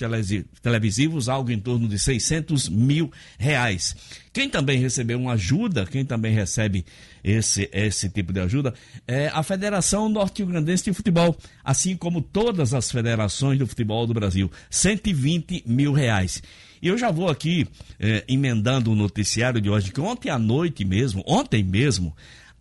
[0.63, 3.97] televisivos, algo em torno de 600 mil reais.
[4.33, 6.85] Quem também recebeu uma ajuda, quem também recebe
[7.25, 8.73] esse, esse tipo de ajuda,
[9.05, 14.49] é a Federação Norte-Grandense de Futebol, assim como todas as federações do futebol do Brasil.
[14.71, 16.41] 120 mil reais.
[16.81, 17.67] E eu já vou aqui
[17.99, 22.15] é, emendando o noticiário de hoje, que ontem à noite mesmo, ontem mesmo,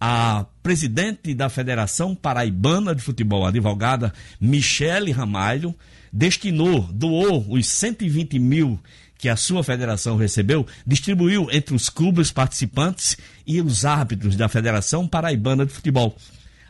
[0.08, 5.74] a presidente da Federação Paraibana de Futebol, advogada Michele Ramalho,
[6.14, 8.80] destinou, doou os 120 mil
[9.18, 15.08] que a sua federação recebeu, distribuiu entre os clubes participantes e os árbitros da Federação
[15.08, 16.16] Paraibana de Futebol.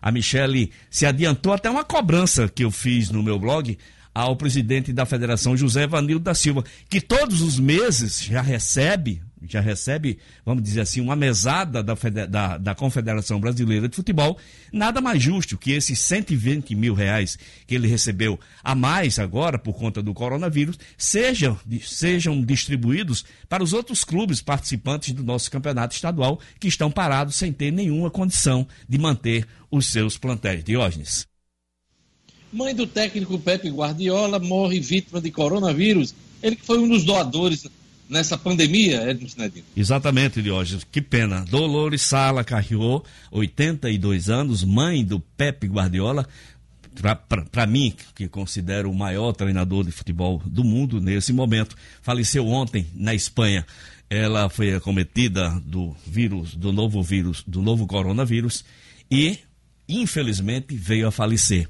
[0.02, 3.78] A Michele se adiantou até uma cobrança que eu fiz no meu blog
[4.14, 9.62] ao presidente da Federação, José Vanildo da Silva, que todos os meses já recebe já
[9.62, 11.94] recebe, vamos dizer assim, uma mesada da,
[12.28, 14.38] da, da, Confederação Brasileira de Futebol,
[14.72, 19.74] nada mais justo que esses 120 mil reais que ele recebeu a mais agora por
[19.74, 26.40] conta do coronavírus sejam, sejam distribuídos para os outros clubes participantes do nosso campeonato estadual
[26.60, 30.64] que estão parados sem ter nenhuma condição de manter os seus plantéis.
[30.64, 31.28] Diógenes.
[32.52, 36.16] Mãe do técnico Pepe Guardiola morre vítima de coronavírus.
[36.42, 37.68] Ele que foi um dos doadores
[38.10, 39.66] nessa pandemia, Edson Sinedino.
[39.76, 40.84] Exatamente, Diógenes.
[40.84, 41.46] Que pena.
[41.50, 46.28] Dolores Sala Carriô, 82 anos, mãe do Pepe Guardiola.
[47.52, 52.88] Para mim, que considero o maior treinador de futebol do mundo nesse momento, faleceu ontem
[52.94, 53.66] na Espanha.
[54.10, 58.64] Ela foi acometida do vírus, do novo vírus, do novo coronavírus
[59.12, 59.40] e,
[59.90, 61.68] infelizmente, veio a falecer.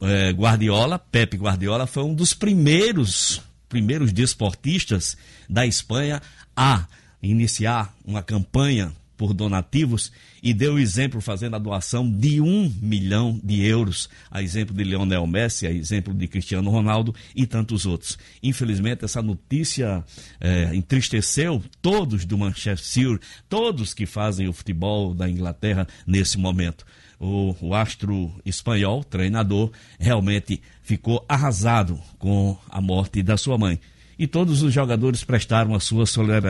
[0.00, 5.16] É, Guardiola, Pepe Guardiola, foi um dos primeiros primeiros desportistas
[5.48, 6.20] da Espanha
[6.56, 6.86] a
[7.22, 13.64] iniciar uma campanha por donativos e deu exemplo fazendo a doação de um milhão de
[13.64, 18.16] euros, a exemplo de Lionel Messi, a exemplo de Cristiano Ronaldo e tantos outros.
[18.40, 20.04] Infelizmente, essa notícia
[20.40, 23.18] é, entristeceu todos do Manchester
[23.48, 26.86] todos que fazem o futebol da Inglaterra nesse momento
[27.18, 33.80] o, o astro espanhol, treinador, realmente ficou arrasado com a morte da sua mãe.
[34.18, 36.04] E todos os jogadores prestaram a sua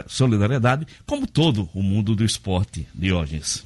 [0.06, 3.62] solidariedade, como todo o mundo do esporte, Diógenes.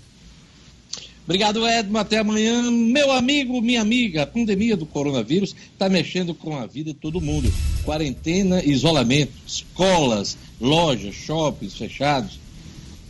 [1.25, 1.99] Obrigado, Edmo.
[1.99, 2.69] Até amanhã.
[2.71, 7.21] Meu amigo, minha amiga, a pandemia do coronavírus está mexendo com a vida de todo
[7.21, 7.53] mundo.
[7.85, 12.41] Quarentena, isolamento, escolas, lojas, shoppings fechados.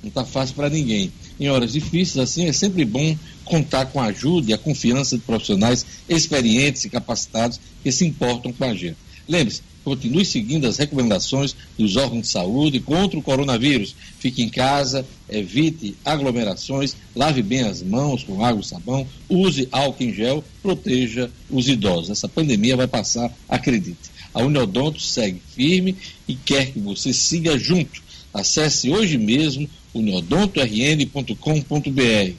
[0.02, 1.10] Não está fácil para ninguém.
[1.40, 5.22] Em horas difíceis, assim, é sempre bom contar com a ajuda e a confiança de
[5.22, 8.96] profissionais experientes e capacitados que se importam com a gente.
[9.26, 13.94] Lembre-se, continue seguindo as recomendações dos órgãos de saúde contra o coronavírus.
[14.18, 20.04] Fique em casa, evite aglomerações, lave bem as mãos com água e sabão, use álcool
[20.04, 22.10] em gel, proteja os idosos.
[22.10, 24.12] Essa pandemia vai passar, acredite.
[24.34, 28.02] A Uniodonto segue firme e quer que você siga junto.
[28.32, 32.32] Acesse hoje mesmo uniodontorn.com.br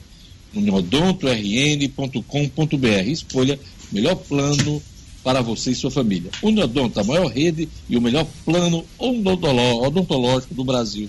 [0.54, 3.08] uniodontorn.com.br.
[3.08, 3.58] Escolha
[3.90, 4.82] o melhor plano
[5.24, 6.30] para você e sua família.
[6.42, 11.08] Uniodonto, a maior rede e o melhor plano odontológico do Brasil.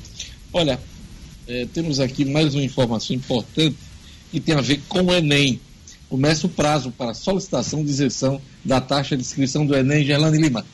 [0.54, 0.80] Olha,
[1.46, 3.76] é, temos aqui mais uma informação importante
[4.32, 5.60] que tem a ver com o Enem.
[6.10, 10.66] Começa o prazo para solicitação de isenção da taxa de inscrição do Enem, Gerlane Lima.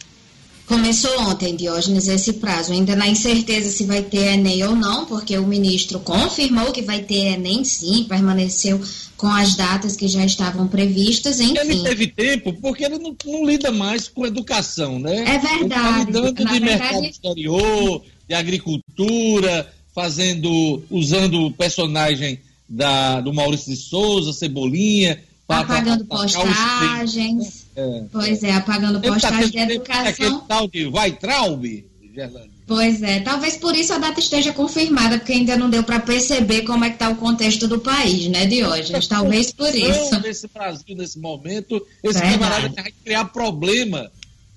[0.72, 2.72] Começou ontem, Diógenes, esse prazo.
[2.72, 7.01] Ainda na incerteza se vai ter Enem ou não, porque o ministro confirmou que vai
[7.01, 8.80] ter Enem sim, permaneceu
[9.17, 11.57] com as datas que já estavam previstas, enfim.
[11.57, 15.17] Ele teve tempo porque ele não, não lida mais com educação, né?
[15.17, 15.59] É verdade.
[15.59, 16.61] Ele tá lidando de verdade...
[16.61, 26.05] mercado exterior, de agricultura, fazendo, usando o personagem da, do Maurício de Souza, Cebolinha, apagando
[26.05, 27.61] postagens.
[27.76, 28.03] É.
[28.11, 30.09] Pois é, apagando postagens tá de educação.
[30.09, 32.51] Aquele tal de Weitraub, Gerlane.
[32.67, 36.61] Pois é, talvez por isso a data esteja confirmada, porque ainda não deu para perceber
[36.61, 39.07] como é que está o contexto do país, né, Diógenes?
[39.07, 40.19] Talvez por isso.
[40.22, 42.39] Nesse Brasil, nesse momento, esse Verdade.
[42.39, 44.09] camarada vai criar problema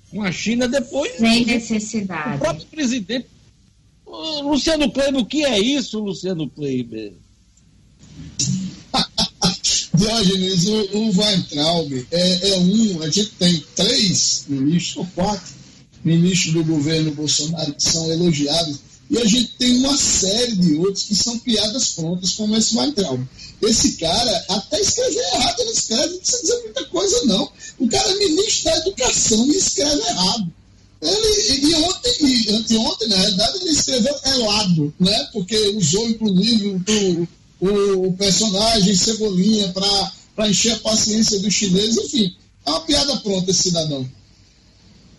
[0.09, 1.17] com a China depois.
[1.17, 2.37] Sem necessidade.
[2.37, 3.27] O próprio presidente.
[4.43, 7.11] Luciano Kleber, o que é isso, Luciano Kleber?
[9.95, 15.53] Diógenes, o, o Weintraub é, é, um, a gente tem três ministros, ou quatro
[16.03, 18.79] ministros do governo Bolsonaro que são elogiados,
[19.09, 23.23] e a gente tem uma série de outros que são piadas prontas, como esse Weintraub.
[23.61, 27.51] Esse cara até escreve errado, ele escreve, não precisa dizer muita coisa, não.
[27.79, 30.53] O cara é ministro da educação e escreve errado.
[31.01, 35.29] Ele, e ontem, e anteontem, na realidade, ele escreveu elado, né?
[35.31, 37.27] Porque usou, inclusive, o,
[37.67, 39.73] o, o personagem Cebolinha
[40.35, 42.35] para encher a paciência dos chineses, enfim.
[42.65, 44.09] É uma piada pronta esse cidadão.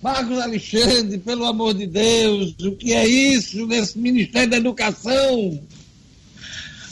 [0.02, 5.60] Marcos Alexandre, pelo amor de Deus, o que é isso nesse Ministério da Educação?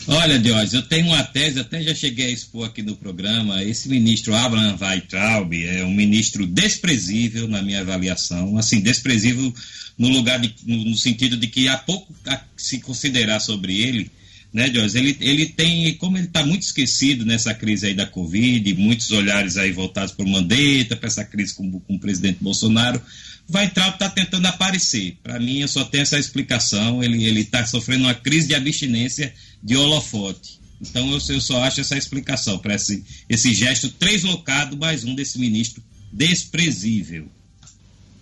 [0.06, 3.62] Olha, Diógenes, eu tenho uma tese, até já cheguei a expor aqui no programa.
[3.62, 9.52] Esse ministro Abraham Weitraub é um ministro desprezível na minha avaliação, assim, desprezível
[9.96, 14.10] no lugar de, no, no sentido de que há pouco a se considerar sobre ele
[14.54, 14.96] né, Jorge?
[14.96, 19.56] Ele, ele tem, como ele está muito esquecido nessa crise aí da Covid, muitos olhares
[19.56, 23.02] aí voltados para o Mandetta, para essa crise com, com o presidente Bolsonaro,
[23.48, 25.18] vai Weintraub está tentando aparecer.
[25.24, 27.02] Para mim, eu só tenho essa explicação.
[27.02, 30.60] Ele está sofrendo uma crise de abstinência de holofote.
[30.80, 35.38] Então, eu, eu só acho essa explicação para esse, esse gesto translocado, mais um desse
[35.38, 35.82] ministro
[36.12, 37.26] desprezível.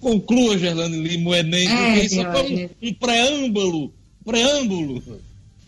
[0.00, 5.22] Conclua, Gerlane Lima, o Enem, é, porque isso é um, um preâmbulo, preâmbulo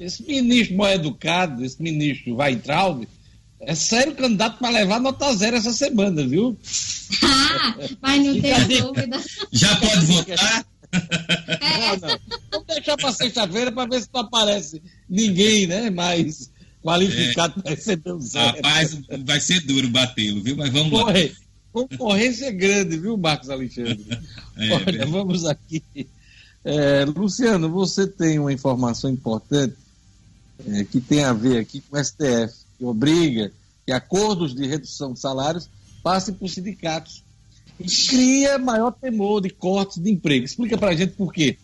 [0.03, 3.07] Esse ministro mal educado, esse ministro Weintraub,
[3.61, 6.59] é sério candidato para levar nota zero essa semana, viu?
[7.23, 9.23] Ah, mas não tem dúvida.
[9.53, 10.67] Já pode votar?
[10.93, 11.97] É.
[11.97, 12.19] Não, não.
[12.51, 15.91] Vamos deixar para sexta-feira para ver se não aparece ninguém, né?
[15.91, 16.51] Mais
[16.83, 17.63] qualificado é.
[17.63, 18.57] para receber o zero.
[18.57, 20.57] Rapaz, vai ser duro batê-lo, viu?
[20.57, 21.29] Mas vamos Corre.
[21.29, 21.35] lá.
[21.73, 24.05] Concorrência é grande, viu, Marcos Alexandre?
[24.59, 25.83] É, Olha, vamos aqui.
[26.65, 29.77] É, Luciano, você tem uma informação importante
[30.67, 33.53] é, que tem a ver aqui com o STF, que obriga
[33.85, 35.69] que acordos de redução de salários
[36.03, 37.23] passem por sindicatos
[37.79, 40.45] e cria maior temor de cortes de emprego.
[40.45, 41.57] Explica para a gente por quê.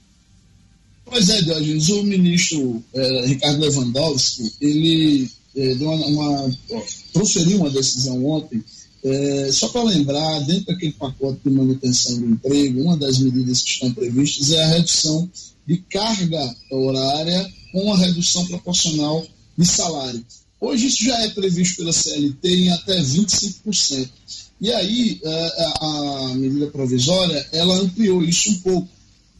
[1.04, 6.54] Pois é, o ministro é, Ricardo Lewandowski, ele é, deu uma, uma,
[7.12, 8.62] proferiu uma decisão ontem,
[9.02, 13.70] é, só para lembrar, dentro daquele pacote de manutenção do emprego, uma das medidas que
[13.70, 15.30] estão previstas é a redução
[15.66, 20.24] de carga horária com a redução proporcional de salário.
[20.60, 24.08] Hoje isso já é previsto pela CLT em até 25%.
[24.60, 28.88] E aí é, a medida provisória ela ampliou isso um pouco.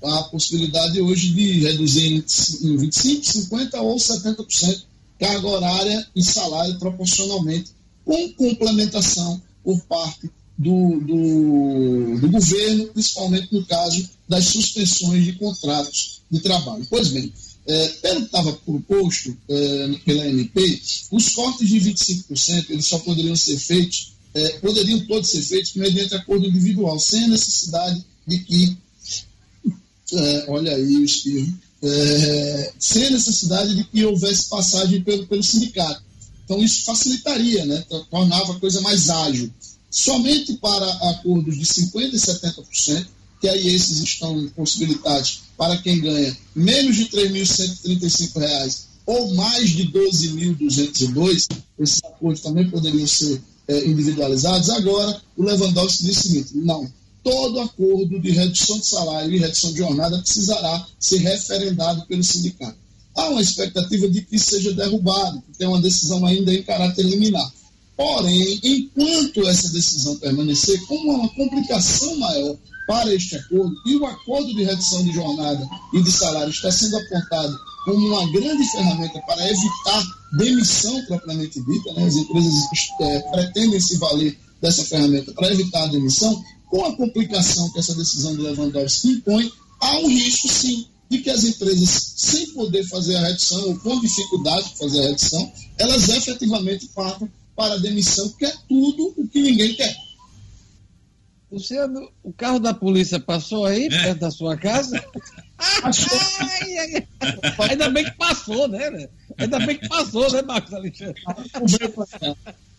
[0.01, 4.83] A possibilidade hoje de reduzir em 25%, 50% ou 70%
[5.19, 7.73] carga horária e salário proporcionalmente,
[8.05, 16.23] com complementação por parte do, do, do governo, principalmente no caso das suspensões de contratos
[16.31, 16.87] de trabalho.
[16.89, 17.33] Pois bem,
[17.69, 23.37] é, pelo que estava proposto é, pela MP, os cortes de 25% eles só poderiam
[23.37, 28.77] ser feitos, é, poderiam todos ser feitos mediante acordo individual, sem a necessidade de que,
[30.49, 31.53] olha aí o espirro,
[32.79, 36.03] sem a necessidade de que houvesse passagem pelo, pelo sindicato.
[36.45, 39.53] Então isso facilitaria, né, tornava a coisa mais ágil.
[39.91, 43.07] Somente para acordos de 50% e 70%,
[43.41, 49.91] que aí esses estão possibilitados para quem ganha menos de R$ 3.135 ou mais de
[49.91, 54.69] 12.202, esses acordos também poderiam ser é, individualizados.
[54.71, 56.87] Agora, o Lewandowski disse o seguinte: não,
[57.25, 62.77] todo acordo de redução de salário e redução de jornada precisará ser referendado pelo sindicato.
[63.15, 67.51] Há uma expectativa de que seja derrubado, que tem uma decisão ainda em caráter liminar.
[67.97, 72.57] Porém, enquanto essa decisão permanecer, como uma complicação maior
[72.89, 76.97] para este acordo, e o acordo de redução de jornada e de salário está sendo
[76.97, 80.03] apontado como uma grande ferramenta para evitar
[80.39, 82.07] demissão propriamente dita, né?
[82.07, 82.55] as empresas
[83.03, 87.95] é, pretendem se valer dessa ferramenta para evitar a demissão, com a complicação que essa
[87.95, 93.17] decisão de Lewandowski impõe, há um risco, sim, de que as empresas, sem poder fazer
[93.17, 98.31] a redução, ou com dificuldade de fazer a redução, elas efetivamente partam para a demissão,
[98.31, 100.08] que é tudo o que ninguém quer.
[101.51, 103.89] Luciano, o carro da polícia passou aí, é.
[103.89, 105.03] perto da sua casa?
[105.83, 106.19] Passou.
[106.41, 107.69] ai, ai, ai.
[107.71, 109.09] Ainda bem que passou, né?
[109.37, 111.21] Ainda bem que passou, né, Marcos Alexandre?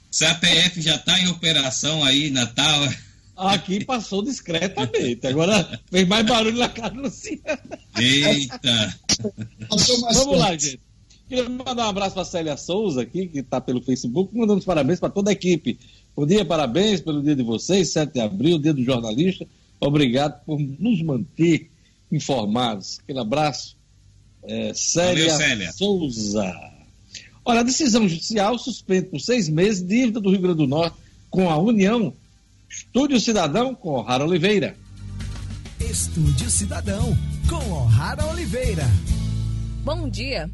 [0.09, 2.87] CPF já está em operação aí, Natal.
[3.35, 5.27] Aqui passou discretamente.
[5.27, 7.41] Agora fez mais barulho na casa do Luciano.
[7.97, 8.95] Eita!
[10.13, 10.79] Vamos lá, gente.
[11.27, 14.65] Queria mandar um abraço para a Célia Souza aqui, que está pelo Facebook, mandando os
[14.65, 15.77] parabéns para toda a equipe
[16.15, 19.47] Bom dia, parabéns pelo dia de vocês, 7 de abril, dia do jornalista.
[19.79, 21.69] Obrigado por nos manter
[22.11, 22.99] informados.
[22.99, 23.77] Aquele abraço.
[24.43, 26.53] É, Célia, Valeu, Célia Souza.
[27.45, 30.97] Olha, a decisão judicial suspende por seis meses dívida do Rio Grande do Norte
[31.29, 32.13] com a União.
[32.69, 34.75] Estúdio Cidadão com O'Hara Oliveira.
[35.79, 37.17] Estúdio Cidadão
[37.49, 38.85] com O'Hara Oliveira.
[39.83, 40.49] Bom dia.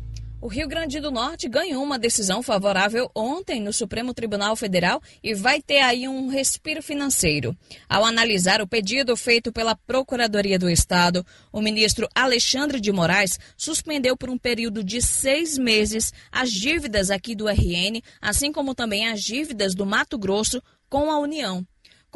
[0.45, 5.33] O Rio Grande do Norte ganhou uma decisão favorável ontem no Supremo Tribunal Federal e
[5.33, 7.57] vai ter aí um respiro financeiro.
[7.89, 14.15] Ao analisar o pedido feito pela Procuradoria do Estado, o ministro Alexandre de Moraes suspendeu
[14.15, 19.23] por um período de seis meses as dívidas aqui do RN, assim como também as
[19.23, 21.65] dívidas do Mato Grosso com a União.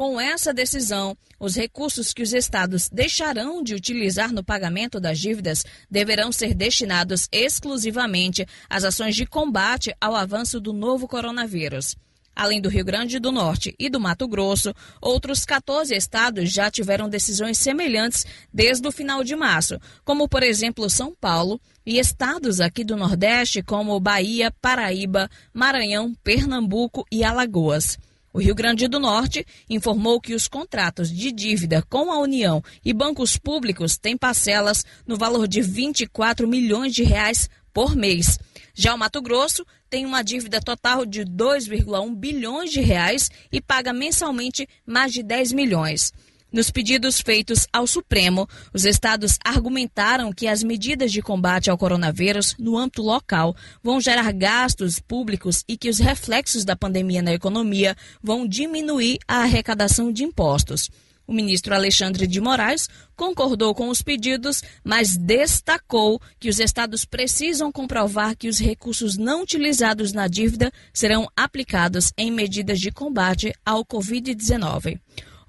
[0.00, 5.62] Com essa decisão, os recursos que os estados deixarão de utilizar no pagamento das dívidas
[5.90, 11.96] deverão ser destinados exclusivamente às ações de combate ao avanço do novo coronavírus.
[12.34, 14.72] Além do Rio Grande do Norte e do Mato Grosso,
[15.02, 20.88] outros 14 estados já tiveram decisões semelhantes desde o final de março, como, por exemplo,
[20.88, 27.98] São Paulo, e estados aqui do Nordeste, como Bahia, Paraíba, Maranhão, Pernambuco e Alagoas.
[28.32, 32.92] O Rio Grande do Norte informou que os contratos de dívida com a União e
[32.92, 38.38] bancos públicos têm parcelas no valor de 24 milhões de reais por mês.
[38.72, 43.92] Já o Mato Grosso tem uma dívida total de 2,1 bilhões de reais e paga
[43.92, 46.12] mensalmente mais de 10 milhões.
[46.52, 52.56] Nos pedidos feitos ao Supremo, os estados argumentaram que as medidas de combate ao coronavírus
[52.58, 57.96] no âmbito local vão gerar gastos públicos e que os reflexos da pandemia na economia
[58.20, 60.90] vão diminuir a arrecadação de impostos.
[61.24, 67.70] O ministro Alexandre de Moraes concordou com os pedidos, mas destacou que os estados precisam
[67.70, 73.84] comprovar que os recursos não utilizados na dívida serão aplicados em medidas de combate ao
[73.84, 74.98] Covid-19.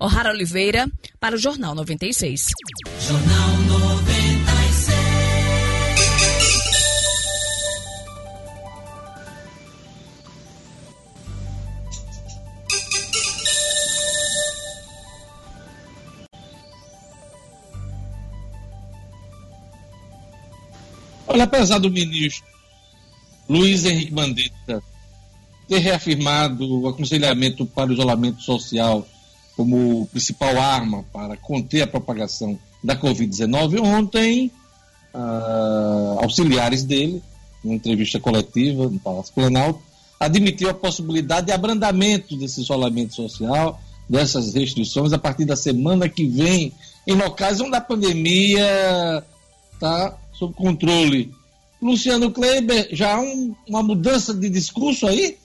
[0.01, 0.89] O'Hara Oliveira,
[1.19, 2.47] para o Jornal 96.
[3.07, 4.91] Jornal 96.
[21.27, 22.43] Olha, apesar do ministro
[23.47, 24.81] Luiz Henrique Mandetta
[25.67, 29.07] ter reafirmado o aconselhamento para o isolamento social
[29.61, 33.79] como principal arma para conter a propagação da Covid-19.
[33.79, 34.49] Ontem,
[35.13, 37.21] uh, auxiliares dele,
[37.63, 39.79] numa entrevista coletiva no Palácio Planalto,
[40.19, 43.79] admitiu a possibilidade de abrandamento desse isolamento social,
[44.09, 46.73] dessas restrições, a partir da semana que vem,
[47.05, 49.23] em locais onde a pandemia
[49.73, 51.31] está sob controle.
[51.79, 55.37] Luciano Kleiber, já há um, uma mudança de discurso aí?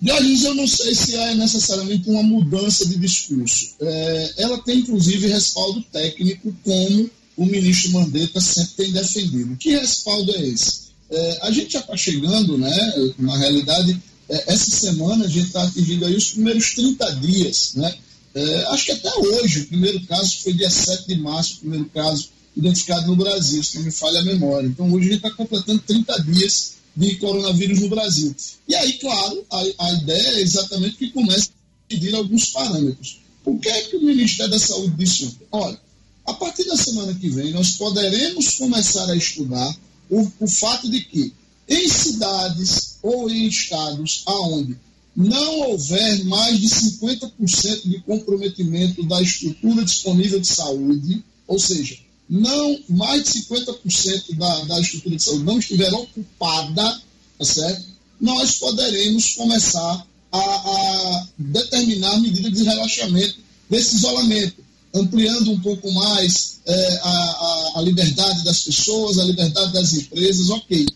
[0.00, 3.74] Dionísio, eu não sei se é necessariamente uma mudança de discurso.
[3.80, 9.56] É, ela tem, inclusive, respaldo técnico, como o ministro Mandetta sempre tem defendido.
[9.56, 10.84] Que respaldo é esse?
[11.10, 15.62] É, a gente já está chegando, né, na realidade, é, essa semana a gente está
[15.62, 17.94] atingindo aí os primeiros 30 dias, né?
[18.34, 21.84] É, acho que até hoje, o primeiro caso foi dia 7 de março, o primeiro
[21.86, 24.66] caso identificado no Brasil, se não me falha a memória.
[24.66, 28.34] Então hoje a gente está completando 30 dias de coronavírus no Brasil.
[28.68, 33.20] E aí, claro, a, a ideia é exatamente que comece a pedir alguns parâmetros.
[33.44, 35.36] O que é que o Ministério da Saúde disse?
[35.50, 35.78] Olha,
[36.26, 39.76] a partir da semana que vem, nós poderemos começar a estudar
[40.08, 41.32] o, o fato de que
[41.68, 44.76] em cidades ou em estados aonde
[45.16, 51.98] não houver mais de 50% de comprometimento da estrutura disponível de saúde, ou seja,
[52.28, 57.00] não mais de 50% da, da estrutura de saúde não estiver ocupada,
[57.38, 57.94] tá certo?
[58.20, 63.36] nós poderemos começar a, a determinar medidas de relaxamento
[63.68, 64.64] desse isolamento,
[64.94, 70.48] ampliando um pouco mais é, a, a, a liberdade das pessoas, a liberdade das empresas,
[70.50, 70.86] ok.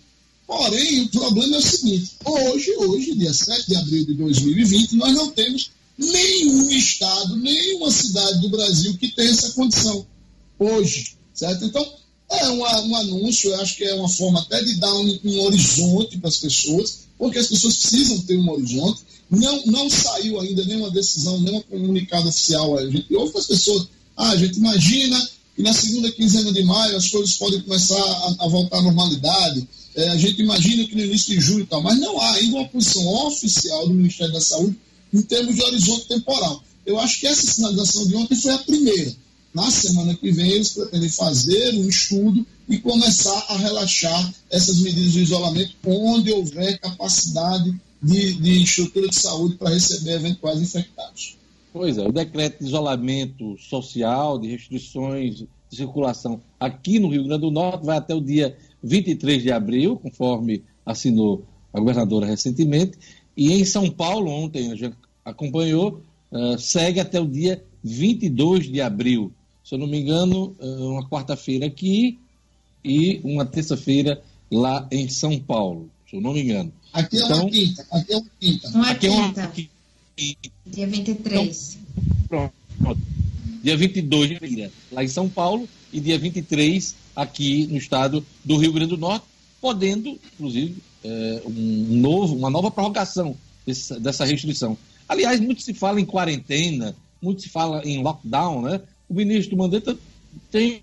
[0.46, 5.14] Porém, o problema é o seguinte: hoje, hoje, dia 7 de abril de 2020, nós
[5.14, 10.06] não temos nenhum estado, nenhuma cidade do Brasil que tenha essa condição.
[10.58, 11.64] Hoje, certo?
[11.64, 11.86] Então,
[12.30, 16.18] é um anúncio, eu acho que é uma forma até de dar um, um horizonte
[16.18, 19.00] para as pessoas, porque as pessoas precisam ter um horizonte.
[19.30, 22.78] Não, não saiu ainda nenhuma decisão, nenhum comunicado oficial.
[22.78, 26.96] A gente ouve as pessoas, ah, a gente imagina que na segunda quinzena de maio
[26.96, 29.66] as coisas podem começar a, a voltar à normalidade
[29.98, 32.58] é, a gente imagina que no início de julho e tal, mas não há ainda
[32.58, 34.78] uma posição oficial do Ministério da Saúde
[35.12, 36.62] em termos de horizonte temporal.
[36.86, 39.12] Eu acho que essa sinalização de ontem foi a primeira.
[39.54, 45.12] Na semana que vem, eles pretendem fazer um estudo e começar a relaxar essas medidas
[45.12, 51.36] de isolamento onde houver capacidade de, de estrutura de saúde para receber eventuais infectados.
[51.72, 57.42] Pois é, o decreto de isolamento social, de restrições de circulação aqui no Rio Grande
[57.42, 62.98] do Norte vai até o dia 23 de abril, conforme assinou a governadora recentemente,
[63.36, 66.02] e em São Paulo, ontem a gente acompanhou,
[66.32, 69.32] uh, segue até o dia 22 de abril.
[69.68, 72.18] Se eu não me engano, uh, uma quarta-feira aqui
[72.82, 76.72] e uma terça-feira lá em São Paulo, se eu não me engano.
[76.90, 77.86] Aqui é então, uma quinta.
[77.90, 78.68] Aqui é uma quinta.
[78.70, 79.40] Uma aqui quinta.
[79.40, 79.70] É uma quinta.
[80.66, 81.78] Dia 23.
[82.24, 83.00] Então, pronto.
[83.62, 88.56] Dia 22 de feira, lá em São Paulo, e dia 23 aqui no estado do
[88.56, 89.26] Rio Grande do Norte,
[89.60, 93.36] podendo, inclusive, é, um novo, uma nova prorrogação
[93.66, 94.78] desse, dessa restrição.
[95.06, 98.80] Aliás, muito se fala em quarentena, muito se fala em lockdown, né?
[99.08, 99.96] O ministro Mandetta
[100.50, 100.82] tem,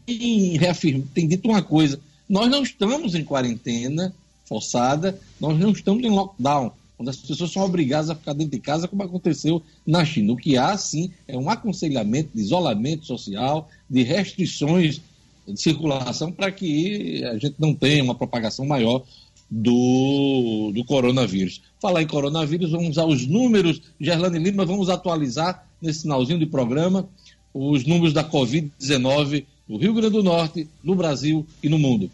[1.14, 4.14] tem dito uma coisa: nós não estamos em quarentena
[4.46, 8.60] forçada, nós não estamos em lockdown, quando as pessoas são obrigadas a ficar dentro de
[8.60, 10.34] casa, como aconteceu na China.
[10.34, 15.02] O que há, sim, é um aconselhamento de isolamento social, de restrições
[15.48, 19.04] de circulação para que a gente não tenha uma propagação maior
[19.50, 21.62] do, do coronavírus.
[21.80, 23.82] Falar em coronavírus, vamos aos números.
[24.00, 27.08] Gerlane Lima, vamos atualizar nesse finalzinho de programa
[27.56, 32.12] os números da Covid-19 no Rio Grande do Norte, no Brasil e no mundo.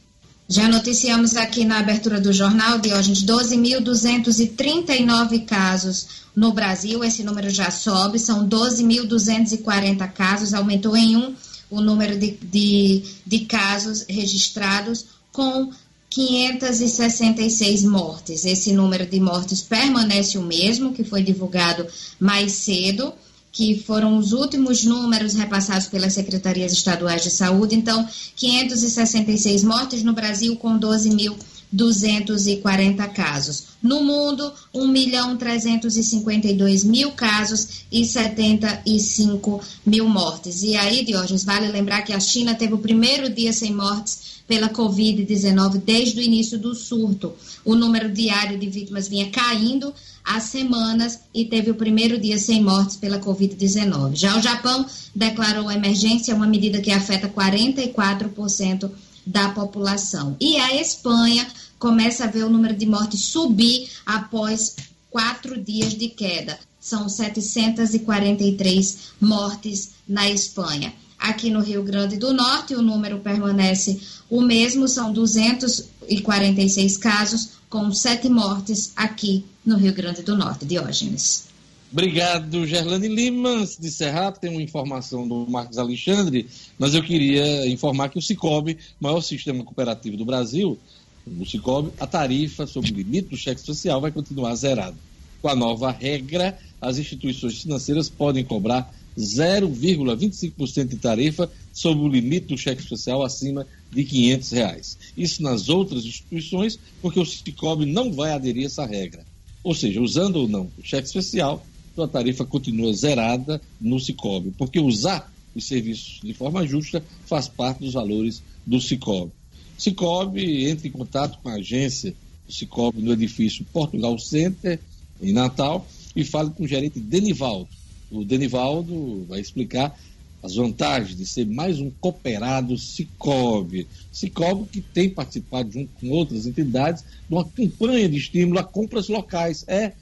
[0.48, 6.06] Já noticiamos aqui na abertura do jornal de hoje 12.239 casos
[6.36, 7.04] no Brasil.
[7.04, 11.34] Esse número já sobe, são 12.240 casos, aumentou em um
[11.72, 15.72] o número de, de, de casos registrados, com
[16.10, 18.44] 566 mortes.
[18.44, 21.88] Esse número de mortes permanece o mesmo, que foi divulgado
[22.20, 23.14] mais cedo,
[23.52, 27.76] que foram os últimos números repassados pelas secretarias estaduais de saúde.
[27.76, 31.36] Então, 566 mortes no Brasil, com 12 mil
[31.72, 33.64] 240 casos.
[33.82, 40.64] No mundo, 1 milhão 352 mil casos e 75 mil mortes.
[40.64, 44.68] E aí, Diógenes, vale lembrar que a China teve o primeiro dia sem mortes pela
[44.68, 47.34] Covid-19 desde o início do surto.
[47.64, 49.94] O número diário de vítimas vinha caindo
[50.26, 54.14] há semanas e teve o primeiro dia sem mortes pela Covid-19.
[54.14, 58.92] Já o Japão declarou emergência, uma medida que afeta 44%
[59.26, 60.36] da população.
[60.38, 61.48] E a Espanha
[61.80, 64.76] começa a ver o número de mortes subir após
[65.10, 66.60] quatro dias de queda.
[66.78, 70.94] São 743 mortes na Espanha.
[71.22, 77.92] Aqui no Rio Grande do Norte, o número permanece o mesmo, são 246 casos, com
[77.92, 80.66] sete mortes aqui no Rio Grande do Norte.
[80.66, 81.52] Diógenes.
[81.92, 83.64] Obrigado, Gerlane Lima.
[83.80, 86.48] De encerrar, tem uma informação do Marcos Alexandre,
[86.80, 90.80] mas eu queria informar que o Cicobi, maior sistema cooperativo do Brasil,
[91.28, 94.96] o Cicobi, a tarifa sobre o limite do cheque social vai continuar zerada.
[95.40, 102.48] Com a nova regra, as instituições financeiras podem cobrar 0,25% de tarifa sobre o limite
[102.48, 104.98] do cheque especial acima de 500 reais.
[105.18, 109.26] Isso nas outras instituições, porque o Cicobi não vai aderir a essa regra.
[109.64, 111.66] Ou seja, usando ou não o cheque especial,
[111.96, 117.80] sua tarifa continua zerada no Cicobi, porque usar os serviços de forma justa faz parte
[117.80, 119.32] dos valores do Cicobi.
[119.78, 122.16] Cicobi entra em contato com a agência
[122.48, 124.80] do Cicobi no edifício Portugal Center,
[125.22, 125.86] em Natal,
[126.16, 127.70] e fale com o gerente Denivaldo.
[128.12, 129.98] O Denivaldo vai explicar
[130.44, 133.88] as vantagens de ser mais um cooperado Cicobi.
[134.12, 139.08] Cicobi que tem participado junto com outras entidades de uma campanha de estímulo a compras
[139.08, 139.64] locais.
[139.68, 139.94] É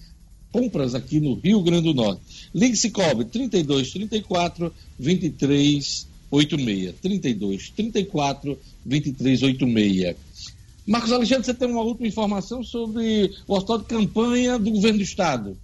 [0.52, 2.22] compras aqui no Rio Grande do Norte.
[2.54, 6.96] Ligue Cicobi 32 34 23 86.
[7.02, 10.16] 32 34 23 86.
[10.88, 15.04] Marcos Alexandre, você tem uma última informação sobre o hospital de campanha do governo do
[15.04, 15.58] estado.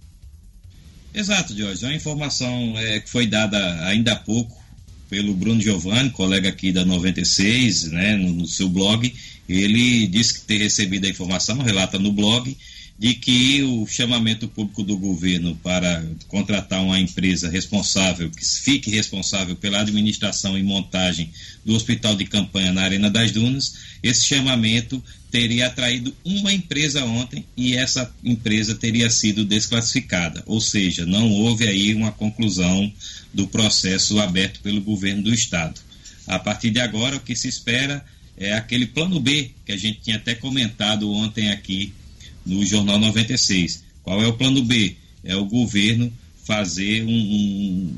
[1.14, 1.84] Exato, Jorge.
[1.84, 4.56] Uma informação é, que foi dada ainda há pouco
[5.08, 9.12] pelo Bruno Giovanni, colega aqui da 96, né, no, no seu blog.
[9.48, 12.56] Ele disse que ter recebido a informação, relata no blog,
[12.98, 19.54] de que o chamamento público do governo para contratar uma empresa responsável, que fique responsável
[19.54, 21.30] pela administração e montagem
[21.64, 27.44] do hospital de campanha na Arena das Dunas, esse chamamento teria atraído uma empresa ontem
[27.54, 32.90] e essa empresa teria sido desclassificada, ou seja, não houve aí uma conclusão
[33.34, 35.78] do processo aberto pelo governo do estado.
[36.26, 38.02] A partir de agora, o que se espera
[38.38, 41.92] é aquele plano B que a gente tinha até comentado ontem aqui
[42.46, 43.84] no Jornal 96.
[44.02, 44.96] Qual é o plano B?
[45.24, 46.12] É o governo
[46.44, 47.92] fazer um,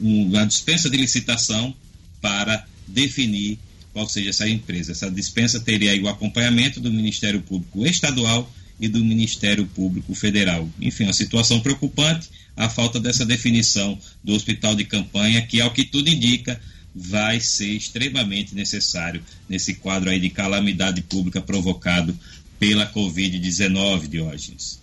[0.00, 1.74] um, uma dispensa de licitação
[2.20, 3.58] para definir
[3.92, 4.92] qual seja essa empresa.
[4.92, 10.68] Essa dispensa teria aí o acompanhamento do Ministério Público Estadual e do Ministério Público Federal.
[10.80, 15.84] Enfim, uma situação preocupante, a falta dessa definição do hospital de campanha, que, ao que
[15.84, 16.60] tudo indica,
[16.94, 22.16] vai ser extremamente necessário nesse quadro aí de calamidade pública provocado
[22.58, 24.80] pela Covid-19, Diógenes.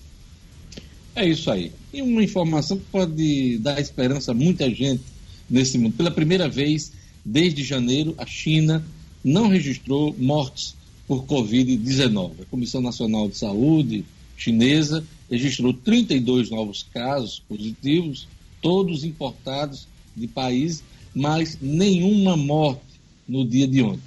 [1.16, 1.72] É isso aí.
[1.94, 5.04] E uma informação que pode dar esperança a muita gente
[5.50, 5.96] nesse mundo.
[5.96, 6.94] Pela primeira vez,
[7.24, 8.84] desde janeiro, a China
[9.24, 10.76] não registrou mortes
[11.08, 12.42] por Covid-19.
[12.42, 14.06] A Comissão Nacional de Saúde
[14.38, 18.28] chinesa registrou 32 novos casos positivos,
[18.62, 20.84] todos importados de países,
[21.14, 22.82] mas nenhuma morte
[23.28, 24.02] no dia de ontem.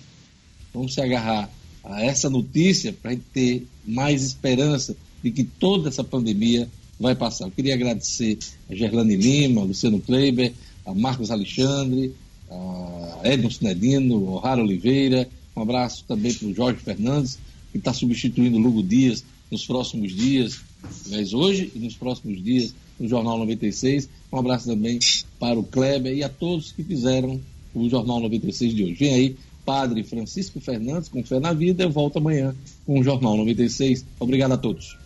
[0.72, 1.50] Vamos se agarrar
[1.84, 7.14] a essa notícia para a gente ter mais esperança de que toda essa pandemia vai
[7.14, 7.46] passar.
[7.46, 8.38] Eu queria agradecer
[8.70, 10.52] a Gerlane Lima, a Luciano Kleiber,
[10.86, 12.14] a Marcos Alexandre,
[12.50, 15.28] a Edson Sinedino, o Rara Oliveira.
[15.56, 17.38] Um abraço também para o Jorge Fernandes,
[17.72, 20.60] que está substituindo o Lugo Dias nos próximos dias,
[21.08, 24.08] mas hoje e nos próximos dias no Jornal 96.
[24.32, 24.98] Um abraço também
[25.38, 27.40] para o Kleber e a todos que fizeram
[27.74, 28.94] o Jornal 96 de hoje.
[28.94, 31.84] Vem aí Padre Francisco Fernandes, com Fé na Vida.
[31.84, 32.54] Eu volto amanhã
[32.86, 34.04] com o Jornal 96.
[34.18, 34.96] Obrigado a todos.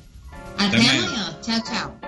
[0.57, 1.39] Até, Até amanhã.
[1.43, 2.08] Tchau, tchau.